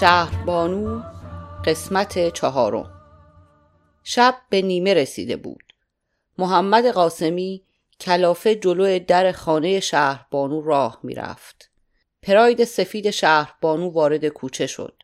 شهربانو 0.00 1.02
قسمت 1.64 2.32
چهارم. 2.32 3.00
شب 4.04 4.36
به 4.50 4.62
نیمه 4.62 4.94
رسیده 4.94 5.36
بود. 5.36 5.74
محمد 6.38 6.86
قاسمی 6.86 7.62
کلافه 8.00 8.54
جلو 8.54 8.98
در 8.98 9.32
خانه 9.32 9.80
شهربانو 9.80 10.62
راه 10.62 11.00
می‌رفت. 11.02 11.70
پراید 12.22 12.64
سفید 12.64 13.10
شهربانو 13.10 13.90
وارد 13.90 14.28
کوچه 14.28 14.66
شد. 14.66 15.02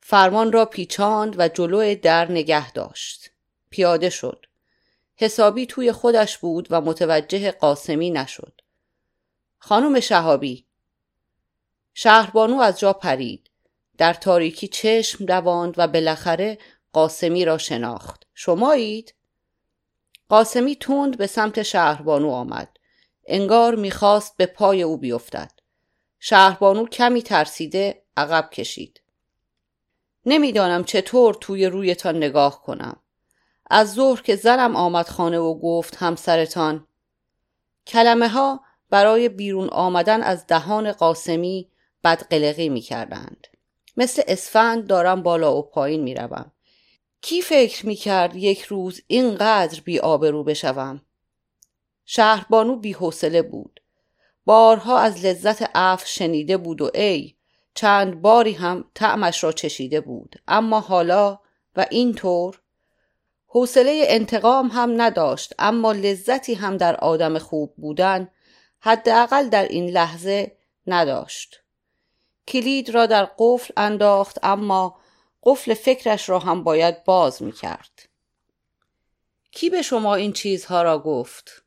فرمان 0.00 0.52
را 0.52 0.64
پیچاند 0.64 1.34
و 1.38 1.48
جلو 1.48 1.94
در 1.94 2.30
نگه 2.30 2.72
داشت. 2.72 3.30
پیاده 3.70 4.10
شد. 4.10 4.46
حسابی 5.16 5.66
توی 5.66 5.92
خودش 5.92 6.38
بود 6.38 6.66
و 6.70 6.80
متوجه 6.80 7.50
قاسمی 7.50 8.10
نشد. 8.10 8.60
خانم 9.58 10.00
شهابی 10.00 10.66
شهربانو 11.94 12.60
از 12.60 12.80
جا 12.80 12.92
پرید. 12.92 13.49
در 14.00 14.14
تاریکی 14.14 14.68
چشم 14.68 15.24
دواند 15.24 15.74
و 15.76 15.88
بالاخره 15.88 16.58
قاسمی 16.92 17.44
را 17.44 17.58
شناخت. 17.58 18.26
شمایید؟ 18.34 19.14
قاسمی 20.28 20.76
تند 20.76 21.18
به 21.18 21.26
سمت 21.26 21.62
شهربانو 21.62 22.30
آمد. 22.30 22.76
انگار 23.26 23.74
می‌خواست 23.74 24.36
به 24.36 24.46
پای 24.46 24.82
او 24.82 24.96
بیفتد. 24.96 25.52
شهربانو 26.18 26.86
کمی 26.86 27.22
ترسیده 27.22 28.02
عقب 28.16 28.50
کشید. 28.50 29.00
نمی‌دانم 30.26 30.84
چطور 30.84 31.34
توی 31.40 31.66
رویتان 31.66 32.16
نگاه 32.16 32.62
کنم. 32.62 32.96
از 33.70 33.94
ظهر 33.94 34.22
که 34.22 34.36
زنم 34.36 34.76
آمد 34.76 35.08
خانه 35.08 35.38
و 35.38 35.54
گفت 35.54 35.96
همسرتان 35.96 36.86
کلمه 37.86 38.28
ها 38.28 38.60
برای 38.90 39.28
بیرون 39.28 39.68
آمدن 39.68 40.22
از 40.22 40.46
دهان 40.46 40.92
قاسمی 40.92 41.70
بدقلقی 42.04 42.68
می 42.68 42.80
کردند. 42.80 43.46
مثل 44.00 44.22
اسفند 44.28 44.86
دارم 44.86 45.22
بالا 45.22 45.56
و 45.56 45.62
پایین 45.62 46.02
می 46.02 46.14
روم. 46.14 46.52
کی 47.22 47.42
فکر 47.42 47.86
می 47.86 47.94
کرد 47.94 48.36
یک 48.36 48.60
روز 48.62 49.00
اینقدر 49.06 49.80
بی 49.80 49.98
آبرو 49.98 50.44
بشوم؟ 50.44 51.00
شهربانو 52.04 52.76
بی 52.76 52.92
حوصله 52.92 53.42
بود. 53.42 53.80
بارها 54.44 54.98
از 54.98 55.24
لذت 55.24 55.76
عف 55.76 56.06
شنیده 56.06 56.56
بود 56.56 56.82
و 56.82 56.90
ای 56.94 57.34
چند 57.74 58.22
باری 58.22 58.52
هم 58.52 58.84
طعمش 58.94 59.44
را 59.44 59.52
چشیده 59.52 60.00
بود 60.00 60.36
اما 60.48 60.80
حالا 60.80 61.38
و 61.76 61.86
اینطور 61.90 62.60
حوصله 63.46 64.04
انتقام 64.06 64.68
هم 64.68 65.02
نداشت 65.02 65.54
اما 65.58 65.92
لذتی 65.92 66.54
هم 66.54 66.76
در 66.76 66.96
آدم 66.96 67.38
خوب 67.38 67.74
بودن 67.76 68.28
حداقل 68.80 69.48
در 69.48 69.64
این 69.64 69.90
لحظه 69.90 70.56
نداشت 70.86 71.59
کلید 72.50 72.90
را 72.90 73.06
در 73.06 73.28
قفل 73.38 73.74
انداخت 73.76 74.38
اما 74.42 74.98
قفل 75.42 75.74
فکرش 75.74 76.28
را 76.28 76.38
هم 76.38 76.64
باید 76.64 77.04
باز 77.04 77.42
می 77.42 77.52
کرد. 77.52 78.08
کی 79.50 79.70
به 79.70 79.82
شما 79.82 80.14
این 80.14 80.32
چیزها 80.32 80.82
را 80.82 80.98
گفت؟ 80.98 81.62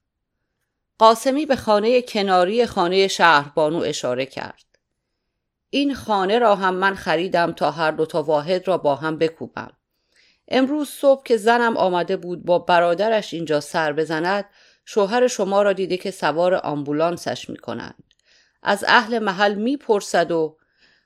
قاسمی 0.97 1.45
به 1.45 1.55
خانه 1.55 2.01
کناری 2.01 2.65
خانه 2.65 3.07
شهربانو 3.07 3.79
اشاره 3.79 4.25
کرد. 4.25 4.65
این 5.69 5.95
خانه 5.95 6.39
را 6.39 6.55
هم 6.55 6.73
من 6.73 6.95
خریدم 6.95 7.51
تا 7.51 7.71
هر 7.71 7.91
دو 7.91 8.05
تا 8.05 8.23
واحد 8.23 8.67
را 8.67 8.77
با 8.77 8.95
هم 8.95 9.17
بکوبم. 9.17 9.71
امروز 10.47 10.89
صبح 10.89 11.23
که 11.23 11.37
زنم 11.37 11.77
آمده 11.77 12.17
بود 12.17 12.45
با 12.45 12.59
برادرش 12.59 13.33
اینجا 13.33 13.59
سر 13.59 13.93
بزند 13.93 14.45
شوهر 14.85 15.27
شما 15.27 15.61
را 15.61 15.73
دیده 15.73 15.97
که 15.97 16.11
سوار 16.11 16.55
آمبولانسش 16.55 17.49
می 17.49 17.57
کنند. 17.57 18.03
از 18.63 18.85
اهل 18.87 19.19
محل 19.19 19.53
می‌پرسد 19.53 20.31
و 20.31 20.57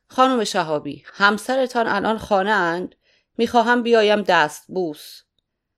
خانم 0.07 0.43
شهابی 0.43 1.03
همسرتان 1.13 1.87
الان 1.87 2.17
خانه 2.17 2.51
اند؟ 2.51 2.95
می‌خواهم 3.37 3.83
بیایم 3.83 4.21
دست 4.21 4.65
بوس. 4.67 5.21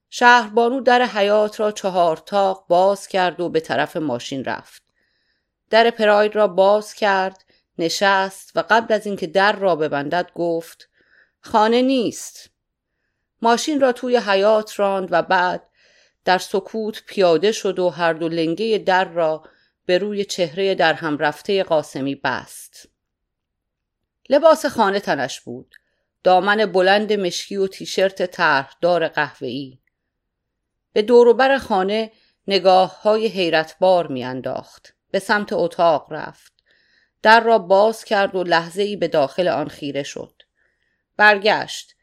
شهربانو 0.10 0.82
در 0.82 1.02
حیات 1.02 1.60
را 1.60 1.72
چهار 1.72 2.18
تاق 2.18 2.66
باز 2.68 3.08
کرد 3.08 3.40
و 3.40 3.50
به 3.50 3.60
طرف 3.60 3.98
ماشین 3.98 4.44
رفت. 4.44 4.84
در 5.70 5.90
پراید 5.90 6.36
را 6.36 6.48
باز 6.48 6.94
کرد 6.94 7.46
نشست 7.80 8.52
و 8.56 8.64
قبل 8.70 8.94
از 8.94 9.06
اینکه 9.06 9.28
در 9.28 9.52
را 9.52 9.76
ببندد 9.76 10.32
گفت 10.36 10.90
خانه 11.42 11.82
نیست. 11.82 12.50
ماشین 13.42 13.82
را 13.82 13.92
توی 13.92 14.18
حیات 14.18 14.80
راند 14.80 15.08
و 15.12 15.22
بعد 15.22 15.64
در 16.26 16.38
سکوت 16.38 17.04
پیاده 17.06 17.52
شد 17.52 17.80
و 17.80 17.90
هر 17.90 18.14
دو 18.14 18.30
لنگه 18.30 18.78
در 18.78 19.06
را 19.06 19.44
به 19.86 19.98
روی 19.98 20.26
چهره 20.26 20.76
در 20.76 20.94
هم 20.94 21.18
رفته 21.18 21.64
قاسمی 21.64 22.16
بست. 22.16 22.89
لباس 24.30 24.66
خانه 24.66 25.00
تنش 25.00 25.42
بود. 25.42 25.76
دامن 26.24 26.66
بلند 26.66 27.14
مشکی 27.14 27.58
و 27.58 27.68
تیشرت 27.68 28.26
طرحدار 28.26 29.08
قهوه‌ای. 29.08 29.80
به 30.94 31.02
دوروبر 31.02 31.58
خانه 31.58 32.12
نگاه 32.48 33.02
های 33.02 33.28
حیرتبار 33.28 34.08
میانداخت. 34.08 34.94
به 35.12 35.20
سمت 35.20 35.54
اتاق 35.54 36.14
رفت. 36.14 36.54
در 37.22 37.40
را 37.40 37.58
باز 37.58 38.04
کرد 38.04 38.36
و 38.36 38.44
لحظه 38.44 38.82
ای 38.82 38.96
به 38.96 39.08
داخل 39.08 39.48
آن 39.48 39.68
خیره 39.68 40.04
شد. 40.04 40.42
برگشت. 41.18 41.96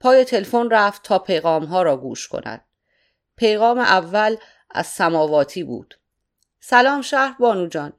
پای 0.00 0.24
تلفن 0.24 0.70
رفت 0.70 1.02
تا 1.02 1.18
پیغام 1.18 1.64
ها 1.64 1.82
را 1.82 1.96
گوش 1.96 2.28
کند. 2.28 2.64
پیغام 3.36 3.78
اول 3.78 4.36
از 4.70 4.86
سماواتی 4.86 5.64
بود. 5.64 5.98
سلام 6.60 7.02
شهر 7.02 7.36
بانو 7.40 7.66
جان. 7.66 7.92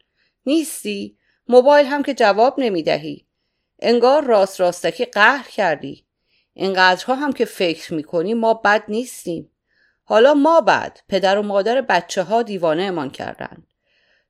نیستی؟ 0.45 1.17
موبایل 1.47 1.85
هم 1.85 2.03
که 2.03 2.13
جواب 2.13 2.55
نمی 2.59 2.83
دهی 2.83 3.24
انگار 3.79 4.23
راست 4.23 4.59
راستکی 4.59 5.05
قهر 5.05 5.47
کردی. 5.49 6.05
اینقدرها 6.53 7.15
هم 7.15 7.33
که 7.33 7.45
فکر 7.45 7.93
می‌کنی 7.93 8.33
ما 8.33 8.53
بد 8.53 8.83
نیستیم. 8.87 9.51
حالا 10.03 10.33
ما 10.33 10.61
بد 10.61 10.99
پدر 11.09 11.37
و 11.37 11.41
مادر 11.41 11.81
بچه 11.81 12.23
ها 12.23 12.41
دیوانه 12.41 12.83
امان 12.83 13.09
کردند 13.09 13.67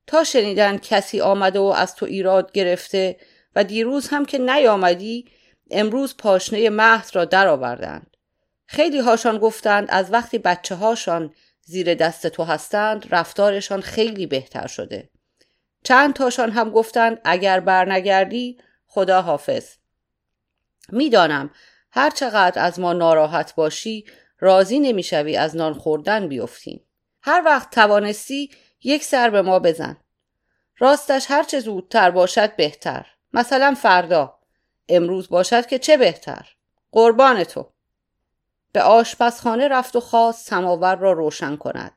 تا 0.07 0.23
شنیدن 0.23 0.77
کسی 0.77 1.21
آمده 1.21 1.59
و 1.59 1.63
از 1.63 1.95
تو 1.95 2.05
ایراد 2.05 2.51
گرفته 2.51 3.17
و 3.55 3.63
دیروز 3.63 4.07
هم 4.07 4.25
که 4.25 4.37
نیامدی 4.37 5.25
امروز 5.71 6.17
پاشنه 6.17 6.69
مهد 6.69 7.09
را 7.13 7.25
درآوردند 7.25 8.17
خیلی 8.65 8.99
هاشان 8.99 9.37
گفتند 9.37 9.87
از 9.89 10.13
وقتی 10.13 10.37
بچه 10.37 10.75
هاشان 10.75 11.33
زیر 11.61 11.93
دست 11.93 12.27
تو 12.27 12.43
هستند 12.43 13.07
رفتارشان 13.11 13.81
خیلی 13.81 14.27
بهتر 14.27 14.67
شده. 14.67 15.09
چند 15.83 16.13
تاشان 16.13 16.51
هم 16.51 16.69
گفتند 16.69 17.21
اگر 17.23 17.59
برنگردی 17.59 18.57
خدا 18.95 19.21
حافظ 19.21 19.75
می‌دانم 20.89 21.49
هر 21.91 22.09
چقدر 22.09 22.61
از 22.61 22.79
ما 22.79 22.93
ناراحت 22.93 23.55
باشی 23.55 24.05
راضی 24.39 24.79
نمی‌شوی 24.79 25.37
از 25.37 25.55
نان 25.55 25.73
خوردن 25.73 26.27
بیفتیم. 26.27 26.87
هر 27.21 27.41
وقت 27.45 27.69
توانستی 27.69 28.51
یک 28.83 29.03
سر 29.03 29.29
به 29.29 29.41
ما 29.41 29.59
بزن. 29.59 29.97
راستش 30.77 31.25
هر 31.31 31.43
چه 31.43 31.59
زودتر 31.59 32.11
باشد 32.11 32.55
بهتر. 32.55 33.05
مثلا 33.33 33.75
فردا. 33.81 34.39
امروز 34.89 35.29
باشد 35.29 35.65
که 35.65 35.79
چه 35.79 35.97
بهتر؟ 35.97 36.55
قربان 36.91 37.43
تو. 37.43 37.71
به 38.71 38.81
آشپزخانه 38.81 39.67
رفت 39.67 39.95
و 39.95 39.99
خواست 39.99 40.47
سماور 40.47 40.95
را 40.95 41.11
روشن 41.11 41.55
کند. 41.55 41.93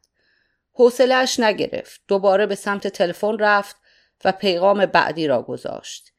حوصلهاش 0.73 1.41
نگرفت. 1.41 2.01
دوباره 2.09 2.47
به 2.47 2.55
سمت 2.55 2.87
تلفن 2.87 3.39
رفت 3.39 3.77
و 4.25 4.33
پیغام 4.33 4.87
بعدی 4.87 5.27
را 5.27 5.43
گذاشت. 5.43 6.13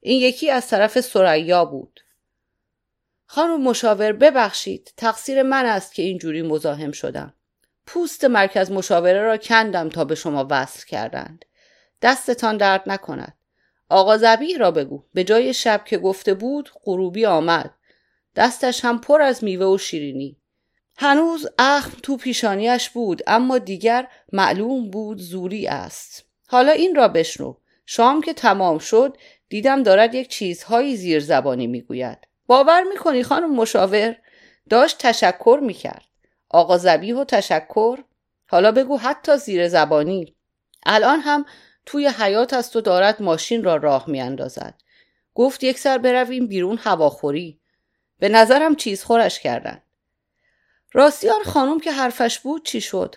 این 0.00 0.20
یکی 0.20 0.50
از 0.50 0.68
طرف 0.68 1.00
سریا 1.00 1.64
بود. 1.64 2.00
خانم 3.26 3.62
مشاور 3.62 4.12
ببخشید 4.12 4.92
تقصیر 4.96 5.42
من 5.42 5.66
است 5.66 5.94
که 5.94 6.02
اینجوری 6.02 6.42
مزاحم 6.42 6.92
شدم. 6.92 7.34
پوست 7.86 8.24
مرکز 8.24 8.70
مشاوره 8.70 9.22
را 9.22 9.36
کندم 9.36 9.88
تا 9.88 10.04
به 10.04 10.14
شما 10.14 10.46
وصل 10.50 10.86
کردند. 10.86 11.44
دستتان 12.02 12.56
درد 12.56 12.82
نکند. 12.86 13.38
آقا 13.88 14.18
زبیه 14.18 14.58
را 14.58 14.70
بگو. 14.70 15.04
به 15.14 15.24
جای 15.24 15.54
شب 15.54 15.84
که 15.84 15.98
گفته 15.98 16.34
بود 16.34 16.70
غروبی 16.84 17.26
آمد. 17.26 17.74
دستش 18.36 18.84
هم 18.84 19.00
پر 19.00 19.22
از 19.22 19.44
میوه 19.44 19.66
و 19.66 19.78
شیرینی. 19.78 20.36
هنوز 20.96 21.46
اخم 21.58 21.98
تو 22.02 22.16
پیشانیش 22.16 22.90
بود 22.90 23.22
اما 23.26 23.58
دیگر 23.58 24.08
معلوم 24.32 24.90
بود 24.90 25.18
زوری 25.18 25.66
است. 25.66 26.24
حالا 26.46 26.72
این 26.72 26.94
را 26.94 27.08
بشنو. 27.08 27.54
شام 27.86 28.20
که 28.20 28.32
تمام 28.32 28.78
شد 28.78 29.16
دیدم 29.48 29.82
دارد 29.82 30.14
یک 30.14 30.28
چیزهایی 30.28 30.96
زیر 30.96 31.20
زبانی 31.20 31.66
می‌گوید. 31.66 32.18
باور 32.46 32.82
می‌کنی 32.82 33.22
خانم 33.22 33.54
مشاور؟ 33.54 34.16
داشت 34.70 34.98
تشکر 34.98 35.60
می‌کرد. 35.62 36.04
آقا 36.48 36.78
زبیه 36.78 37.16
و 37.16 37.24
تشکر؟ 37.24 37.98
حالا 38.46 38.72
بگو 38.72 38.98
حتی 38.98 39.36
زیر 39.36 39.68
زبانی. 39.68 40.34
الان 40.86 41.20
هم 41.20 41.46
توی 41.86 42.08
حیات 42.08 42.52
است 42.52 42.76
و 42.76 42.80
دارد 42.80 43.22
ماشین 43.22 43.64
را 43.64 43.76
راه 43.76 44.04
میاندازد. 44.10 44.74
گفت 45.34 45.64
یک 45.64 45.78
سر 45.78 45.98
برویم 45.98 46.46
بیرون 46.46 46.78
هواخوری. 46.78 47.60
به 48.18 48.28
نظرم 48.28 48.76
چیز 48.76 49.04
خورش 49.04 49.40
کردن. 49.40 49.82
راستی 50.92 51.28
آن 51.28 51.42
خانم 51.42 51.80
که 51.80 51.92
حرفش 51.92 52.38
بود 52.38 52.64
چی 52.64 52.80
شد؟ 52.80 53.14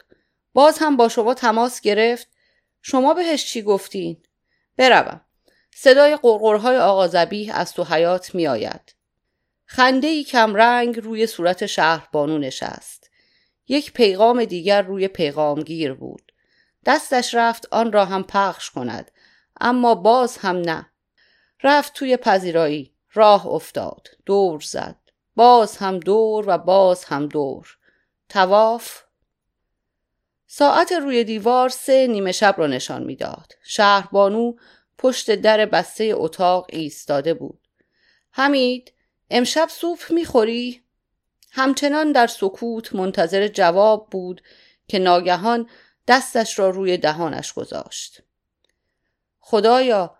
باز 0.53 0.77
هم 0.77 0.97
با 0.97 1.09
شما 1.09 1.33
تماس 1.33 1.81
گرفت. 1.81 2.27
شما 2.81 3.13
بهش 3.13 3.45
چی 3.45 3.61
گفتین؟ 3.61 4.17
بروم. 4.77 5.21
صدای 5.75 6.17
قرقرهای 6.21 6.77
آقا 6.77 7.07
زبیه 7.07 7.53
از 7.53 7.73
تو 7.73 7.83
حیات 7.83 8.35
می 8.35 8.47
آید. 8.47 8.95
خنده 9.65 10.07
ای 10.07 10.23
کمرنگ 10.23 10.99
روی 10.99 11.27
صورت 11.27 11.65
شهربانو 11.65 12.37
نشست. 12.37 13.09
یک 13.67 13.93
پیغام 13.93 14.45
دیگر 14.45 14.81
روی 14.81 15.07
پیغامگیر 15.07 15.93
بود. 15.93 16.31
دستش 16.85 17.35
رفت 17.35 17.67
آن 17.71 17.91
را 17.91 18.05
هم 18.05 18.23
پخش 18.23 18.71
کند 18.71 19.11
اما 19.61 19.95
باز 19.95 20.37
هم 20.37 20.57
نه. 20.57 20.89
رفت 21.63 21.93
توی 21.93 22.17
پذیرایی. 22.17 22.93
راه 23.13 23.47
افتاد. 23.47 24.07
دور 24.25 24.59
زد. 24.59 24.95
باز 25.35 25.77
هم 25.77 25.99
دور 25.99 26.45
و 26.47 26.57
باز 26.57 27.03
هم 27.03 27.27
دور. 27.27 27.77
تواف. 28.29 29.03
ساعت 30.47 30.91
روی 30.91 31.23
دیوار 31.23 31.69
سه 31.69 32.07
نیمه 32.07 32.31
شب 32.31 32.55
را 32.57 32.67
نشان 32.67 33.03
می‌داد. 33.03 33.53
شهربانو 33.63 34.53
پشت 35.01 35.35
در 35.35 35.65
بسته 35.65 36.11
اتاق 36.13 36.65
ایستاده 36.69 37.33
بود. 37.33 37.67
حمید 38.31 38.93
امشب 39.29 39.69
سوپ 39.69 39.99
می‌خوری؟ 40.09 40.83
همچنان 41.51 42.11
در 42.11 42.27
سکوت 42.27 42.95
منتظر 42.95 43.47
جواب 43.47 44.09
بود 44.09 44.41
که 44.87 44.99
ناگهان 44.99 45.69
دستش 46.07 46.59
را 46.59 46.69
روی 46.69 46.97
دهانش 46.97 47.53
گذاشت. 47.53 48.21
خدایا 49.39 50.17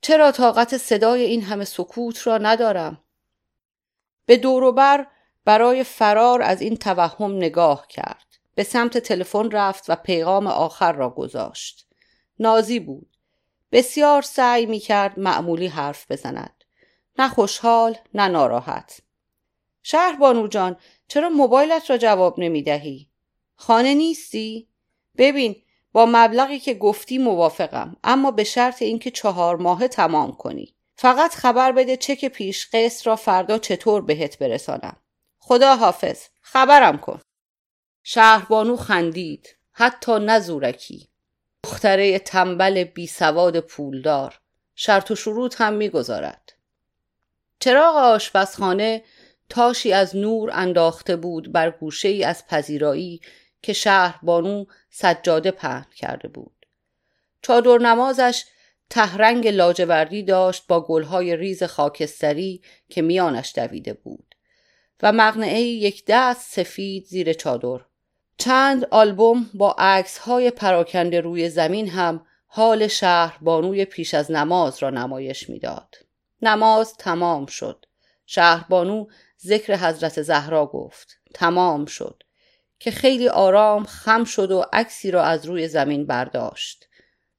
چرا 0.00 0.32
طاقت 0.32 0.76
صدای 0.76 1.22
این 1.22 1.42
همه 1.42 1.64
سکوت 1.64 2.26
را 2.26 2.38
ندارم؟ 2.38 3.04
به 4.26 4.36
دوروبر 4.36 5.06
برای 5.44 5.84
فرار 5.84 6.42
از 6.42 6.60
این 6.60 6.76
توهم 6.76 7.36
نگاه 7.36 7.86
کرد. 7.86 8.26
به 8.54 8.62
سمت 8.62 8.98
تلفن 8.98 9.50
رفت 9.50 9.84
و 9.88 9.94
پیغام 9.94 10.46
آخر 10.46 10.92
را 10.92 11.10
گذاشت. 11.10 11.86
نازی 12.38 12.80
بود. 12.80 13.16
بسیار 13.72 14.22
سعی 14.22 14.66
می 14.66 14.78
کرد 14.78 15.18
معمولی 15.18 15.66
حرف 15.66 16.10
بزند. 16.10 16.64
نه 17.18 17.28
خوشحال 17.28 17.96
نه 18.14 18.28
ناراحت. 18.28 19.00
شهر 19.82 20.16
بانو 20.16 20.46
جان 20.46 20.76
چرا 21.08 21.28
موبایلت 21.28 21.90
را 21.90 21.96
جواب 21.96 22.40
نمی 22.40 22.62
دهی؟ 22.62 23.10
خانه 23.56 23.94
نیستی؟ 23.94 24.68
ببین 25.16 25.56
با 25.92 26.06
مبلغی 26.08 26.58
که 26.58 26.74
گفتی 26.74 27.18
موافقم 27.18 27.96
اما 28.04 28.30
به 28.30 28.44
شرط 28.44 28.82
اینکه 28.82 29.10
چهار 29.10 29.56
ماه 29.56 29.88
تمام 29.88 30.32
کنی. 30.32 30.74
فقط 30.96 31.34
خبر 31.34 31.72
بده 31.72 31.96
چک 31.96 32.24
پیش 32.24 32.68
قسط 32.72 33.06
را 33.06 33.16
فردا 33.16 33.58
چطور 33.58 34.02
بهت 34.02 34.38
برسانم. 34.38 34.96
خدا 35.38 35.76
حافظ 35.76 36.22
خبرم 36.40 36.98
کن. 36.98 37.20
شهربانو 38.02 38.76
خندید. 38.76 39.56
حتی 39.72 40.12
نزورکی 40.12 41.09
دختره 41.64 42.18
تنبل 42.18 42.84
بی 42.84 43.06
سواد 43.06 43.60
پولدار 43.60 44.40
شرط 44.74 45.10
و 45.10 45.14
شروط 45.14 45.60
هم 45.60 45.72
می‌گذارد. 45.72 46.52
چراغ 47.60 47.96
آشپزخانه 47.96 49.02
تاشی 49.48 49.92
از 49.92 50.16
نور 50.16 50.50
انداخته 50.52 51.16
بود 51.16 51.52
بر 51.52 51.70
گوشه 51.70 52.08
ای 52.08 52.24
از 52.24 52.46
پذیرایی 52.46 53.20
که 53.62 53.72
شهر 53.72 54.18
بانو 54.22 54.64
سجاده 54.90 55.50
پهن 55.50 55.86
کرده 55.96 56.28
بود. 56.28 56.66
چادر 57.42 57.78
نمازش 57.78 58.44
تهرنگ 58.90 59.48
لاجوردی 59.48 60.22
داشت 60.22 60.66
با 60.66 60.80
گلهای 60.80 61.36
ریز 61.36 61.62
خاکستری 61.62 62.62
که 62.88 63.02
میانش 63.02 63.52
دویده 63.54 63.92
بود 63.92 64.34
و 65.02 65.12
مغنعه 65.12 65.60
یک 65.60 66.04
دست 66.06 66.52
سفید 66.52 67.04
زیر 67.04 67.32
چادر 67.32 67.80
چند 68.40 68.84
آلبوم 68.90 69.50
با 69.54 69.74
عکس 69.78 70.18
های 70.18 70.50
پراکنده 70.50 71.20
روی 71.20 71.48
زمین 71.48 71.88
هم 71.88 72.26
حال 72.46 72.86
شهر 72.86 73.38
بانوی 73.40 73.84
پیش 73.84 74.14
از 74.14 74.30
نماز 74.30 74.82
را 74.82 74.90
نمایش 74.90 75.50
می‌داد. 75.50 75.96
نماز 76.42 76.94
تمام 76.96 77.46
شد. 77.46 77.86
شهربانو 78.26 79.06
ذکر 79.46 79.76
حضرت 79.76 80.22
زهرا 80.22 80.66
گفت. 80.66 81.18
تمام 81.34 81.84
شد. 81.84 82.22
که 82.78 82.90
خیلی 82.90 83.28
آرام 83.28 83.84
خم 83.84 84.24
شد 84.24 84.50
و 84.50 84.64
عکسی 84.72 85.10
را 85.10 85.22
از 85.24 85.46
روی 85.46 85.68
زمین 85.68 86.06
برداشت. 86.06 86.88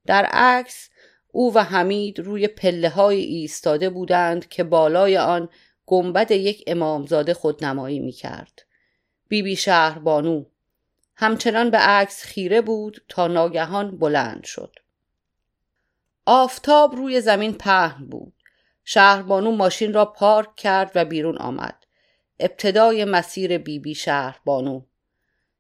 در 0.06 0.26
عکس 0.26 0.90
او 1.32 1.54
و 1.54 1.64
حمید 1.64 2.20
روی 2.20 2.48
پله 2.48 2.90
های 2.90 3.22
ایستاده 3.22 3.90
بودند 3.90 4.50
که 4.50 4.64
بالای 4.64 5.18
آن 5.18 5.50
گنبد 5.86 6.32
یک 6.32 6.64
امامزاده 6.68 7.34
خودنمایی 7.34 8.00
می 8.00 8.12
کرد. 8.12 8.62
بیبی 9.28 9.50
بی 9.50 9.56
شهر 9.56 10.00
بانو 10.00 10.46
همچنان 11.22 11.70
به 11.70 11.78
عکس 11.78 12.24
خیره 12.24 12.62
بود 12.62 13.04
تا 13.10 13.28
ناگهان 13.28 13.98
بلند 13.98 14.44
شد. 14.44 14.76
آفتاب 16.26 16.96
روی 16.96 17.22
زمین 17.22 17.54
پهن 17.54 18.06
بود. 18.06 18.34
شهربانو 18.84 19.52
ماشین 19.52 19.94
را 19.94 20.06
پارک 20.06 20.56
کرد 20.56 20.92
و 20.96 21.06
بیرون 21.06 21.38
آمد. 21.38 21.84
ابتدای 22.40 23.06
مسیر 23.06 23.58
بیبی 23.58 23.80
بی 23.80 23.96
شهربانو. 23.96 24.82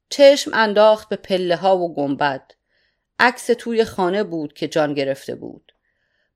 چشم 0.09 0.51
انداخت 0.53 1.09
به 1.09 1.15
پله 1.15 1.55
ها 1.55 1.77
و 1.77 1.95
گنبد. 1.95 2.51
عکس 3.19 3.45
توی 3.45 3.85
خانه 3.85 4.23
بود 4.23 4.53
که 4.53 4.67
جان 4.67 4.93
گرفته 4.93 5.35
بود. 5.35 5.71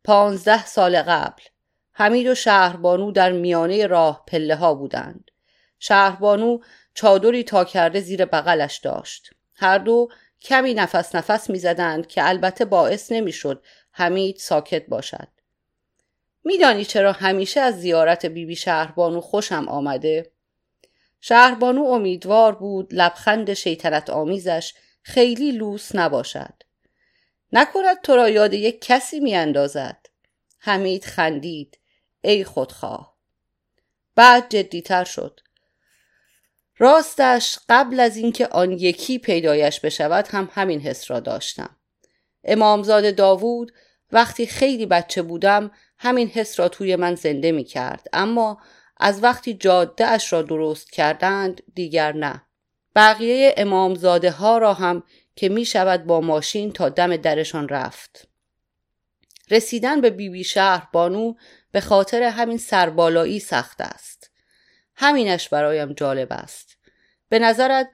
پانزده 0.04 0.66
سال 0.66 1.02
قبل. 1.02 1.44
حمید 1.92 2.28
و 2.28 2.36
شهربانو 2.36 3.12
در 3.12 3.32
میانه 3.32 3.88
راه 3.88 4.24
پله 4.28 4.56
ها 4.56 4.74
بودند. 4.74 5.32
شهربانو 5.80 6.60
چادری 6.96 7.44
تا 7.44 7.64
کرده 7.64 8.00
زیر 8.00 8.26
بغلش 8.26 8.78
داشت. 8.78 9.30
هر 9.56 9.78
دو 9.78 10.10
کمی 10.42 10.74
نفس 10.74 11.16
نفس 11.16 11.50
می‌زدند 11.50 12.08
که 12.08 12.28
البته 12.30 12.66
باعث 12.66 13.12
نمی‌شد 13.12 13.64
حمید 13.92 14.38
ساکت 14.38 14.86
باشد. 14.88 15.28
میدانی 16.44 16.86
چرا 16.86 17.12
همیشه 17.12 17.60
از 17.60 17.82
زیارت 17.82 18.26
بیبی 18.26 18.46
بی 18.46 18.56
شهربانو 18.56 19.22
خوشم 19.22 19.66
آمده؟ 19.70 20.32
شهربانو 21.22 21.84
امیدوار 21.84 22.56
بود 22.56 22.94
لبخند 22.94 23.54
شیطنت 23.54 24.10
آمیزش 24.10 24.74
خیلی 25.02 25.52
لوس 25.52 25.96
نباشد. 25.96 26.54
نکند 27.54 28.02
تو 28.04 28.16
را 28.16 28.30
یاد 28.30 28.54
یک 28.54 28.82
کسی 28.82 29.20
میاندازد. 29.20 30.06
حمید 30.60 31.06
خندید. 31.06 31.80
ای 32.22 32.44
خودخواه. 32.44 33.16
بعد 34.16 34.50
جدیتر 34.50 35.04
شد. 35.04 35.40
راستش 36.78 37.60
قبل 37.70 38.00
از 38.00 38.18
اینکه 38.18 38.48
آن 38.48 38.72
یکی 38.72 39.20
پیدایش 39.20 39.80
بشود 39.80 40.28
هم 40.28 40.50
همین 40.54 40.82
حس 40.82 41.12
را 41.12 41.20
داشتم. 41.20 41.76
امامزاده 42.44 43.12
داوود 43.12 43.72
وقتی 44.12 44.48
خیلی 44.48 44.86
بچه 44.86 45.22
بودم 45.22 45.72
همین 45.98 46.28
حس 46.28 46.60
را 46.60 46.70
توی 46.70 46.96
من 46.96 47.16
زنده 47.16 47.52
می 47.52 47.64
کرد 47.64 48.08
اما 48.14 48.58
از 48.98 49.24
وقتی 49.24 49.54
جاده 49.54 50.08
اش 50.08 50.34
را 50.34 50.42
درست 50.42 50.92
کردند 50.92 51.64
دیگر 51.76 52.14
نه. 52.14 52.42
بقیه 52.96 53.54
امامزاده 53.58 54.32
ها 54.32 54.58
را 54.58 54.74
هم 54.74 55.04
که 55.36 55.50
می 55.50 55.66
شود 55.66 56.06
با 56.06 56.22
ماشین 56.22 56.72
تا 56.72 56.90
دم 56.90 57.18
درشان 57.18 57.70
رفت. 57.70 58.28
رسیدن 59.52 60.02
به 60.02 60.10
بیبی 60.10 60.30
بی 60.30 60.44
شهر 60.44 60.88
بانو 60.94 61.34
به 61.72 61.82
خاطر 61.82 62.24
همین 62.24 62.58
سربالایی 62.58 63.40
سخت 63.40 63.82
است. 63.82 64.15
همینش 64.96 65.50
برایم 65.50 65.94
جالب 65.94 66.28
است 66.32 66.78
به 67.30 67.40
نظرت 67.40 67.90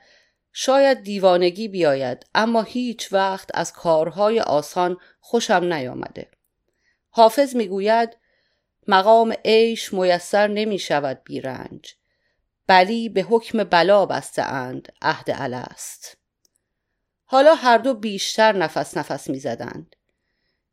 شاید 0.53 1.03
دیوانگی 1.03 1.67
بیاید 1.67 2.25
اما 2.35 2.61
هیچ 2.61 3.13
وقت 3.13 3.49
از 3.53 3.73
کارهای 3.73 4.39
آسان 4.39 4.97
خوشم 5.19 5.63
نیامده 5.63 6.31
حافظ 7.09 7.55
می‌گوید 7.55 8.17
مقام 8.87 9.33
عیش 9.45 9.93
میسر 9.93 10.47
نمی 10.47 10.79
شود 10.79 11.21
بیرنج 11.23 11.95
بلی 12.67 13.09
به 13.09 13.21
حکم 13.21 13.63
بلا 13.63 14.05
بسته 14.05 14.41
اند 14.41 14.93
عهد 15.01 15.31
است 15.31 16.17
حالا 17.25 17.55
هر 17.55 17.77
دو 17.77 17.93
بیشتر 17.93 18.51
نفس 18.51 18.97
نفس 18.97 19.29
می 19.29 19.39
زدند. 19.39 19.95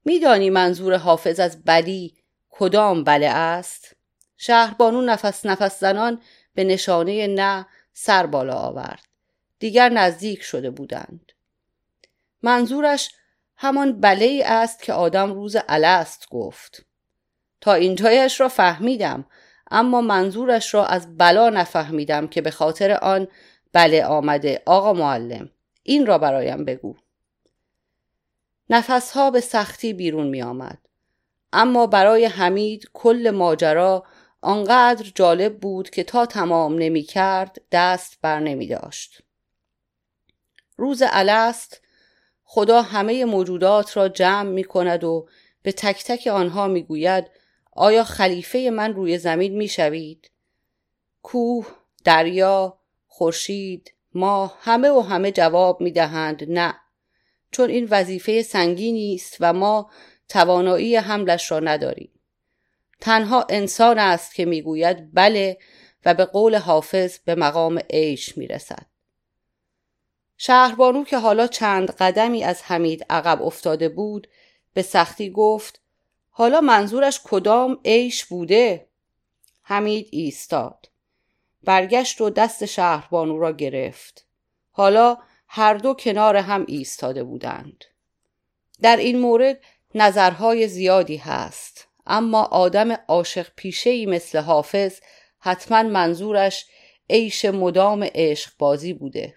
میدانی 0.04 0.50
منظور 0.50 0.96
حافظ 0.96 1.40
از 1.40 1.64
بلی 1.64 2.16
کدام 2.50 3.04
بله 3.04 3.28
است؟ 3.28 3.96
شهربانو 4.38 5.02
نفس 5.02 5.46
نفس 5.46 5.80
زنان 5.80 6.20
به 6.54 6.64
نشانه 6.64 7.26
نه 7.26 7.66
سر 7.92 8.26
بالا 8.26 8.54
آورد. 8.54 9.02
دیگر 9.58 9.88
نزدیک 9.88 10.42
شده 10.42 10.70
بودند. 10.70 11.32
منظورش 12.42 13.10
همان 13.56 14.00
بله 14.00 14.42
است 14.46 14.82
که 14.82 14.92
آدم 14.92 15.32
روز 15.32 15.56
الست 15.68 16.28
گفت. 16.30 16.84
تا 17.60 17.74
اینجایش 17.74 18.40
را 18.40 18.48
فهمیدم 18.48 19.24
اما 19.70 20.00
منظورش 20.00 20.74
را 20.74 20.86
از 20.86 21.16
بلا 21.16 21.50
نفهمیدم 21.50 22.26
که 22.26 22.40
به 22.40 22.50
خاطر 22.50 22.92
آن 22.92 23.28
بله 23.72 24.04
آمده 24.04 24.62
آقا 24.66 24.92
معلم 24.92 25.50
این 25.82 26.06
را 26.06 26.18
برایم 26.18 26.64
بگو 26.64 26.96
نفسها 28.70 29.30
به 29.30 29.40
سختی 29.40 29.92
بیرون 29.92 30.26
می 30.26 30.42
آمد. 30.42 30.78
اما 31.52 31.86
برای 31.86 32.24
حمید 32.24 32.90
کل 32.92 33.30
ماجرا 33.34 34.04
آنقدر 34.40 35.10
جالب 35.14 35.58
بود 35.58 35.90
که 35.90 36.04
تا 36.04 36.26
تمام 36.26 36.74
نمی 36.74 37.02
کرد 37.02 37.58
دست 37.72 38.18
بر 38.22 38.40
نمی 38.40 38.66
داشت. 38.66 39.22
روز 40.76 41.02
الست 41.06 41.82
خدا 42.44 42.82
همه 42.82 43.24
موجودات 43.24 43.96
را 43.96 44.08
جمع 44.08 44.50
می 44.50 44.64
کند 44.64 45.04
و 45.04 45.28
به 45.62 45.72
تک 45.72 46.04
تک 46.04 46.26
آنها 46.26 46.66
می 46.66 46.82
گوید 46.82 47.30
آیا 47.72 48.04
خلیفه 48.04 48.70
من 48.72 48.94
روی 48.94 49.18
زمین 49.18 49.56
می 49.56 49.68
شوید؟ 49.68 50.30
کوه 51.22 51.66
دریا 52.04 52.78
خورشید 53.06 53.94
ما 54.14 54.46
همه 54.60 54.90
و 54.90 55.00
همه 55.00 55.32
جواب 55.32 55.80
می‌دهند 55.80 56.44
نه 56.48 56.74
چون 57.50 57.70
این 57.70 57.88
وظیفه 57.90 58.42
سنگینی 58.42 59.14
است 59.14 59.36
و 59.40 59.52
ما 59.52 59.90
توانایی 60.28 60.96
حملش 60.96 61.50
را 61.50 61.60
نداریم 61.60 62.17
تنها 63.00 63.46
انسان 63.48 63.98
است 63.98 64.34
که 64.34 64.44
می‌گوید 64.44 65.14
بله 65.14 65.58
و 66.04 66.14
به 66.14 66.24
قول 66.24 66.56
حافظ 66.56 67.18
به 67.18 67.34
مقام 67.34 67.78
عیش 67.90 68.38
می‌رسد. 68.38 68.86
شهربانو 70.36 71.04
که 71.04 71.18
حالا 71.18 71.46
چند 71.46 71.90
قدمی 71.90 72.44
از 72.44 72.62
حمید 72.62 73.06
عقب 73.10 73.42
افتاده 73.42 73.88
بود 73.88 74.28
به 74.74 74.82
سختی 74.82 75.30
گفت 75.30 75.80
حالا 76.30 76.60
منظورش 76.60 77.20
کدام 77.24 77.78
عیش 77.84 78.24
بوده؟ 78.24 78.88
حمید 79.62 80.08
ایستاد. 80.10 80.88
برگشت 81.64 82.20
و 82.20 82.30
دست 82.30 82.64
شهربانو 82.64 83.38
را 83.38 83.52
گرفت. 83.52 84.26
حالا 84.70 85.18
هر 85.48 85.74
دو 85.74 85.94
کنار 85.94 86.36
هم 86.36 86.64
ایستاده 86.68 87.24
بودند. 87.24 87.84
در 88.82 88.96
این 88.96 89.18
مورد 89.18 89.60
نظرهای 89.94 90.68
زیادی 90.68 91.16
هست. 91.16 91.87
اما 92.08 92.42
آدم 92.42 92.92
عاشق 92.92 93.46
پیشهی 93.56 94.06
مثل 94.06 94.38
حافظ 94.38 95.00
حتما 95.38 95.82
منظورش 95.82 96.66
عیش 97.10 97.44
مدام 97.44 98.08
عشق 98.14 98.52
بازی 98.58 98.92
بوده. 98.92 99.34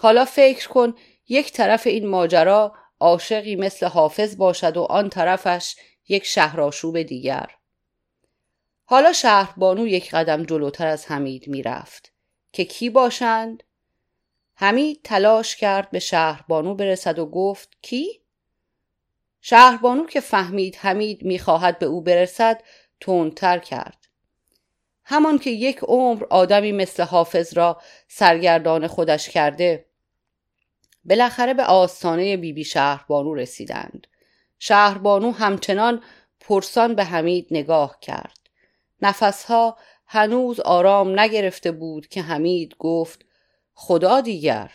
حالا 0.00 0.24
فکر 0.24 0.68
کن 0.68 0.94
یک 1.28 1.52
طرف 1.52 1.86
این 1.86 2.06
ماجرا 2.06 2.74
عاشقی 3.00 3.56
مثل 3.56 3.86
حافظ 3.86 4.36
باشد 4.36 4.76
و 4.76 4.82
آن 4.82 5.08
طرفش 5.08 5.76
یک 6.08 6.24
شهرآشوب 6.24 7.02
دیگر. 7.02 7.46
حالا 8.84 9.12
شهربانو 9.12 9.86
یک 9.86 10.10
قدم 10.10 10.42
جلوتر 10.42 10.86
از 10.86 11.06
حمید 11.06 11.48
می‌رفت. 11.48 12.12
که 12.52 12.64
کی 12.64 12.90
باشند؟ 12.90 13.62
حمید 14.54 15.00
تلاش 15.04 15.56
کرد 15.56 15.90
به 15.90 15.98
شهربانو 15.98 16.74
برسد 16.74 17.18
و 17.18 17.26
گفت 17.26 17.76
کی؟ 17.82 18.20
شهربانو 19.50 20.06
که 20.06 20.20
فهمید 20.20 20.76
حمید 20.76 21.22
می‌خواهد 21.22 21.78
به 21.78 21.86
او 21.86 22.00
برسد 22.00 22.62
تندتر 23.00 23.58
کرد. 23.58 24.08
همان 25.04 25.38
که 25.38 25.50
یک 25.50 25.78
عمر 25.78 26.24
آدمی 26.30 26.72
مثل 26.72 27.02
حافظ 27.02 27.54
را 27.54 27.80
سرگردان 28.08 28.86
خودش 28.86 29.28
کرده 29.28 29.86
بالاخره 31.04 31.54
به 31.54 31.64
آستانه 31.64 32.36
بیبی 32.36 32.52
بی 32.52 32.64
شهربانو 32.64 33.34
رسیدند. 33.34 34.06
شهربانو 34.58 35.32
همچنان 35.32 36.02
پرسان 36.40 36.94
به 36.94 37.04
حمید 37.04 37.46
نگاه 37.50 37.98
کرد. 38.00 38.38
نفسها 39.02 39.78
هنوز 40.06 40.60
آرام 40.60 41.20
نگرفته 41.20 41.72
بود 41.72 42.06
که 42.06 42.22
حمید 42.22 42.76
گفت 42.78 43.24
خدا 43.74 44.20
دیگر. 44.20 44.72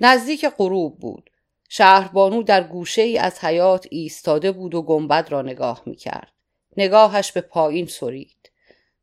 نزدیک 0.00 0.46
غروب 0.48 0.98
بود. 0.98 1.30
شهربانو 1.68 2.42
در 2.42 2.62
گوشه 2.62 3.02
ای 3.02 3.18
از 3.18 3.44
حیات 3.44 3.86
ایستاده 3.90 4.52
بود 4.52 4.74
و 4.74 4.82
گنبد 4.82 5.26
را 5.30 5.42
نگاه 5.42 5.82
می 5.86 5.96
کرد. 5.96 6.32
نگاهش 6.76 7.32
به 7.32 7.40
پایین 7.40 7.86
سرید. 7.86 8.50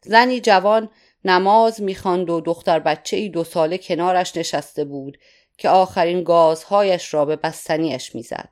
زنی 0.01 0.39
جوان 0.39 0.89
نماز 1.25 1.81
می‌خواند 1.81 2.29
و 2.29 2.41
دختر 2.41 2.79
بچه 2.79 3.17
ای 3.17 3.29
دو 3.29 3.43
ساله 3.43 3.77
کنارش 3.77 4.37
نشسته 4.37 4.85
بود 4.85 5.17
که 5.57 5.69
آخرین 5.69 6.23
گازهایش 6.23 7.13
را 7.13 7.25
به 7.25 7.35
بستنیش 7.35 8.15
می‌زد. 8.15 8.49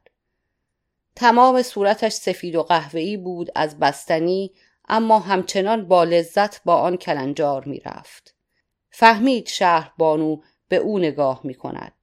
تمام 1.15 1.61
صورتش 1.61 2.11
سفید 2.11 2.55
و 2.55 2.63
قهوه‌ای 2.63 3.17
بود 3.17 3.51
از 3.55 3.79
بستنی 3.79 4.51
اما 4.89 5.19
همچنان 5.19 5.87
با 5.87 6.03
لذت 6.03 6.63
با 6.63 6.75
آن 6.75 6.97
کلنجار 6.97 7.65
می‌رفت. 7.65 8.35
فهمید 8.89 9.47
شهر 9.47 9.93
بانو 9.97 10.37
به 10.67 10.75
او 10.75 10.99
نگاه 10.99 11.41
می 11.43 11.53
کند. 11.53 11.93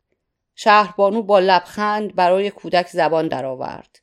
شهربانو 0.60 1.22
با 1.22 1.38
لبخند 1.38 2.14
برای 2.14 2.50
کودک 2.50 2.88
زبان 2.88 3.28
درآورد. 3.28 4.00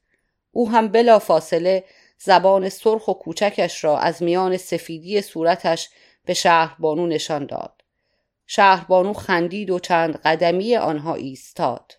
او 0.51 0.69
هم 0.69 0.88
بلا 0.88 1.19
فاصله 1.19 1.83
زبان 2.17 2.69
سرخ 2.69 3.07
و 3.07 3.13
کوچکش 3.13 3.83
را 3.83 3.97
از 4.00 4.24
میان 4.24 4.57
سفیدی 4.57 5.21
صورتش 5.21 5.89
به 6.25 6.33
شهربانو 6.33 7.07
نشان 7.07 7.45
داد. 7.45 7.81
شهربانو 8.47 9.13
خندید 9.13 9.69
و 9.69 9.79
چند 9.79 10.17
قدمی 10.17 10.75
آنها 10.75 11.15
ایستاد. 11.15 11.97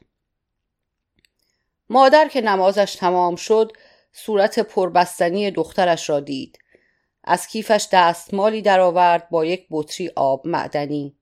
مادر 1.88 2.28
که 2.28 2.40
نمازش 2.40 2.94
تمام 2.94 3.36
شد 3.36 3.72
صورت 4.12 4.58
پربستنی 4.58 5.50
دخترش 5.50 6.10
را 6.10 6.20
دید. 6.20 6.58
از 7.24 7.46
کیفش 7.46 7.88
دستمالی 7.92 8.62
درآورد 8.62 9.28
با 9.30 9.44
یک 9.44 9.66
بطری 9.70 10.10
آب 10.16 10.46
معدنی. 10.46 11.15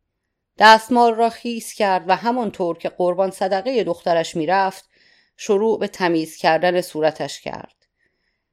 دستمال 0.58 1.14
را 1.14 1.30
خیس 1.30 1.72
کرد 1.72 2.04
و 2.08 2.16
همانطور 2.16 2.78
که 2.78 2.88
قربان 2.88 3.30
صدقه 3.30 3.84
دخترش 3.84 4.36
می‌رفت 4.36 4.88
شروع 5.36 5.78
به 5.78 5.88
تمیز 5.88 6.36
کردن 6.36 6.80
صورتش 6.80 7.40
کرد. 7.40 7.86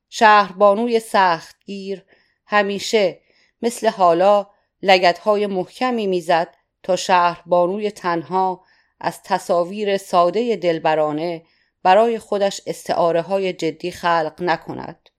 شهربانوی 0.09 0.99
سختگیر 0.99 2.05
همیشه 2.45 3.19
مثل 3.61 3.89
حالا 3.89 4.47
لگتهای 4.81 5.47
محکمی 5.47 6.07
می‌زد 6.07 6.55
تا 6.83 6.95
شهربانوی 6.95 7.91
تنها 7.91 8.63
از 8.99 9.23
تصاویر 9.23 9.97
ساده 9.97 10.55
دلبرانه 10.55 11.43
برای 11.83 12.19
خودش 12.19 12.61
استعاره 12.67 13.21
های 13.21 13.53
جدی 13.53 13.91
خلق 13.91 14.33
نکند. 14.39 15.09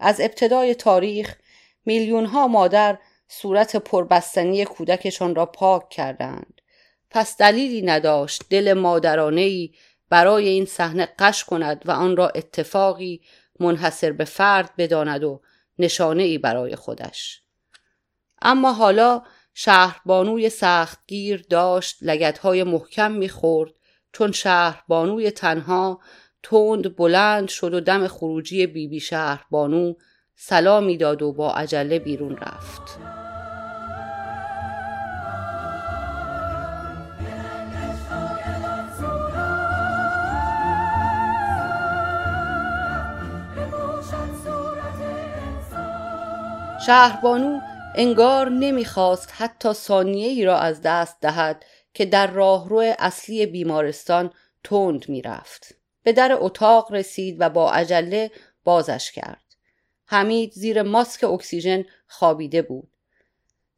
از 0.00 0.20
ابتدای 0.20 0.74
تاریخ 0.74 1.36
میلیون 1.86 2.26
ها 2.26 2.48
مادر 2.48 2.98
صورت 3.28 3.76
پربستنی 3.76 4.64
کودکشان 4.64 5.34
را 5.34 5.46
پاک 5.46 5.88
کردند. 5.88 6.60
پس 7.10 7.36
دلیلی 7.36 7.82
نداشت 7.82 8.42
دل 8.50 8.72
مادرانه 8.72 9.68
برای 10.10 10.48
این 10.48 10.64
صحنه 10.64 11.08
قش 11.18 11.44
کند 11.44 11.82
و 11.84 11.90
آن 11.90 12.16
را 12.16 12.28
اتفاقی 12.28 13.20
منحصر 13.60 14.12
به 14.12 14.24
فرد 14.24 14.70
بداند 14.78 15.24
و 15.24 15.42
نشانه 15.78 16.22
ای 16.22 16.38
برای 16.38 16.76
خودش. 16.76 17.42
اما 18.42 18.72
حالا 18.72 19.22
شهربانوی 19.54 20.48
سختگیر 20.48 21.44
داشت 21.50 21.98
لگتهای 22.02 22.62
محکم 22.62 23.12
می‌خورد. 23.12 23.72
چون 24.12 24.32
شهربانوی 24.32 25.30
تنها 25.30 26.00
تند 26.42 26.96
بلند 26.96 27.48
شد 27.48 27.74
و 27.74 27.80
دم 27.80 28.06
خروجی 28.06 28.66
بیبی 28.66 28.88
بی 28.88 29.00
شهربانو 29.00 29.94
سلامی 30.34 30.96
داد 30.96 31.22
و 31.22 31.32
با 31.32 31.52
عجله 31.52 31.98
بیرون 31.98 32.36
رفت. 32.36 33.15
شهربانو 46.86 47.60
انگار 47.94 48.50
نمی‌خواست 48.50 49.32
حتی 49.36 49.72
ثانیه 49.72 50.28
ای 50.28 50.44
را 50.44 50.58
از 50.58 50.82
دست 50.82 51.20
دهد 51.20 51.64
که 51.94 52.04
در 52.04 52.26
راهرو 52.26 52.94
اصلی 52.98 53.46
بیمارستان 53.46 54.30
تند 54.64 55.08
می‌رفت. 55.08 55.74
به 56.02 56.12
در 56.12 56.36
اتاق 56.40 56.92
رسید 56.92 57.36
و 57.40 57.48
با 57.48 57.72
عجله 57.72 58.30
بازش 58.64 59.12
کرد. 59.12 59.42
حمید 60.06 60.52
زیر 60.52 60.82
ماسک 60.82 61.24
اکسیژن 61.24 61.84
خوابیده 62.06 62.62
بود. 62.62 62.88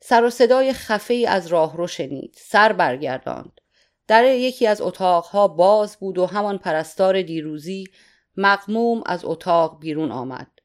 سر 0.00 0.24
و 0.24 0.30
صدای 0.30 0.72
خفه 0.72 1.14
ای 1.14 1.26
از 1.26 1.46
راهرو 1.46 1.86
شنید. 1.86 2.34
سر 2.36 2.72
برگرداند. 2.72 3.60
در 4.06 4.24
یکی 4.24 4.66
از 4.66 4.80
اتاقها 4.80 5.48
باز 5.48 5.96
بود 5.96 6.18
و 6.18 6.26
همان 6.26 6.58
پرستار 6.58 7.22
دیروزی 7.22 7.84
مقموم 8.36 9.02
از 9.06 9.24
اتاق 9.24 9.80
بیرون 9.80 10.12
آمد. 10.12 10.57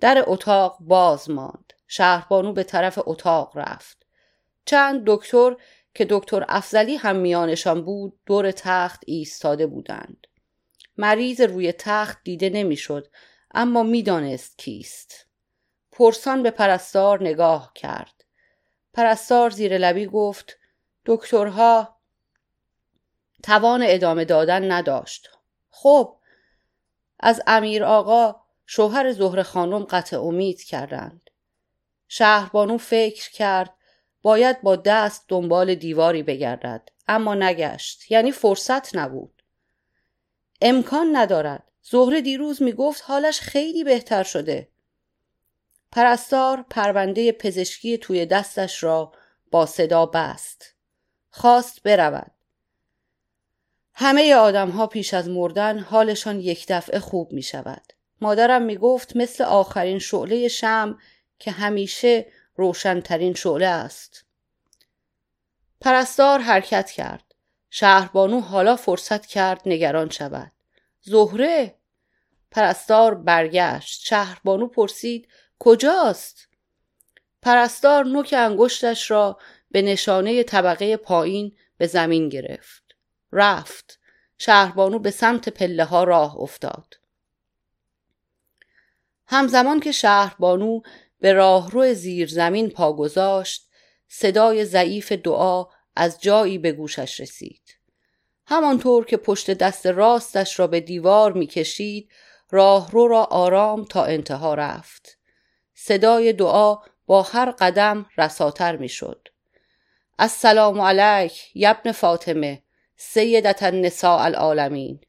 در 0.00 0.24
اتاق 0.26 0.78
باز 0.80 1.30
ماند. 1.30 1.72
شهربانو 1.86 2.52
به 2.52 2.64
طرف 2.64 2.98
اتاق 3.06 3.52
رفت. 3.54 4.06
چند 4.64 5.02
دکتر 5.06 5.56
که 5.94 6.06
دکتر 6.10 6.44
افزلی 6.48 6.96
هم 6.96 7.16
میانشان 7.16 7.84
بود 7.84 8.18
دور 8.26 8.50
تخت 8.50 9.02
ایستاده 9.06 9.66
بودند. 9.66 10.26
مریض 10.96 11.40
روی 11.40 11.72
تخت 11.72 12.18
دیده 12.24 12.50
نمی‌شد 12.50 13.08
اما 13.54 13.82
می‌دانست 13.82 14.58
کیست. 14.58 15.26
پرسان 15.92 16.42
به 16.42 16.50
پرستار 16.50 17.22
نگاه 17.22 17.72
کرد. 17.74 18.24
پرستار 18.94 19.50
زیر 19.50 19.78
لبی 19.78 20.06
گفت 20.06 20.58
دکترها 21.06 21.96
توان 23.42 23.82
ادامه 23.86 24.24
دادن 24.24 24.72
نداشت. 24.72 25.30
خب 25.70 26.16
از 27.20 27.42
امیر 27.46 27.84
آقا 27.84 28.47
شوهر 28.70 29.12
زهر 29.12 29.42
خانم 29.42 29.84
قطع 29.84 30.20
امید 30.20 30.62
کردند. 30.62 31.30
شهربانو 32.08 32.78
فکر 32.78 33.30
کرد 33.30 33.74
باید 34.22 34.62
با 34.62 34.76
دست 34.76 35.24
دنبال 35.28 35.74
دیواری 35.74 36.22
بگردد 36.22 36.88
اما 37.08 37.34
نگشت 37.34 38.10
یعنی 38.10 38.32
فرصت 38.32 38.96
نبود. 38.96 39.42
امکان 40.62 41.16
ندارد. 41.16 41.64
زهره 41.82 42.20
دیروز 42.20 42.62
می‌گفت 42.62 43.02
حالش 43.06 43.40
خیلی 43.40 43.84
بهتر 43.84 44.22
شده. 44.22 44.68
پرستار 45.92 46.64
پرونده 46.70 47.32
پزشکی 47.32 47.98
توی 47.98 48.26
دستش 48.26 48.82
را 48.82 49.12
با 49.50 49.66
صدا 49.66 50.06
بست. 50.06 50.74
خواست 51.30 51.82
برود. 51.82 52.30
همه 53.94 54.34
آدم 54.34 54.70
ها 54.70 54.86
پیش 54.86 55.14
از 55.14 55.28
مردن 55.28 55.78
حالشان 55.78 56.40
یک 56.40 56.66
دفعه 56.68 56.98
خوب 56.98 57.32
می 57.32 57.42
شود 57.42 57.92
مادرم 58.20 58.62
می 58.62 58.76
گفت 58.76 59.16
مثل 59.16 59.44
آخرین 59.44 59.98
شعله 59.98 60.48
شم 60.48 60.98
که 61.38 61.50
همیشه 61.50 62.26
روشنترین 62.56 63.34
شعله 63.34 63.66
است. 63.66 64.24
پرستار 65.80 66.38
حرکت 66.38 66.90
کرد. 66.90 67.34
شهربانو 67.70 68.40
حالا 68.40 68.76
فرصت 68.76 69.26
کرد 69.26 69.62
نگران 69.66 70.10
شود. 70.10 70.52
زهره! 71.00 71.74
پرستار 72.50 73.14
برگشت. 73.14 74.06
شهربانو 74.06 74.66
پرسید 74.66 75.28
کجاست؟ 75.58 76.48
پرستار 77.42 78.04
نوک 78.04 78.34
انگشتش 78.38 79.10
را 79.10 79.38
به 79.70 79.82
نشانه 79.82 80.42
طبقه 80.42 80.96
پایین 80.96 81.56
به 81.78 81.86
زمین 81.86 82.28
گرفت. 82.28 82.82
رفت. 83.32 83.98
شهربانو 84.38 84.98
به 84.98 85.10
سمت 85.10 85.48
پله 85.48 85.84
ها 85.84 86.04
راه 86.04 86.36
افتاد. 86.36 86.94
همزمان 89.30 89.80
که 89.80 89.92
شهربانو 89.92 90.80
به 91.20 91.32
راهرو 91.32 91.94
زیر 91.94 92.28
زمین 92.28 92.70
پا 92.70 92.92
گذاشت 92.92 93.68
صدای 94.08 94.64
ضعیف 94.64 95.12
دعا 95.12 95.64
از 95.96 96.20
جایی 96.20 96.58
به 96.58 96.72
گوشش 96.72 97.20
رسید. 97.20 97.78
همانطور 98.46 99.04
که 99.04 99.16
پشت 99.16 99.50
دست 99.50 99.86
راستش 99.86 100.58
را 100.58 100.66
به 100.66 100.80
دیوار 100.80 101.32
می‌کشید 101.32 102.10
راهرو 102.50 103.08
را 103.08 103.24
آرام 103.24 103.84
تا 103.84 104.04
انتها 104.04 104.54
رفت. 104.54 105.18
صدای 105.74 106.32
دعا 106.32 106.76
با 107.06 107.22
هر 107.22 107.50
قدم 107.50 108.06
رساتر 108.18 108.76
می‌شد. 108.76 109.28
السلام 110.18 110.80
علیک 110.80 111.50
یبن 111.54 111.92
فاطمه 111.92 112.62
سیدت 112.96 113.62
النساء 113.62 114.24
العالمین. 114.24 115.00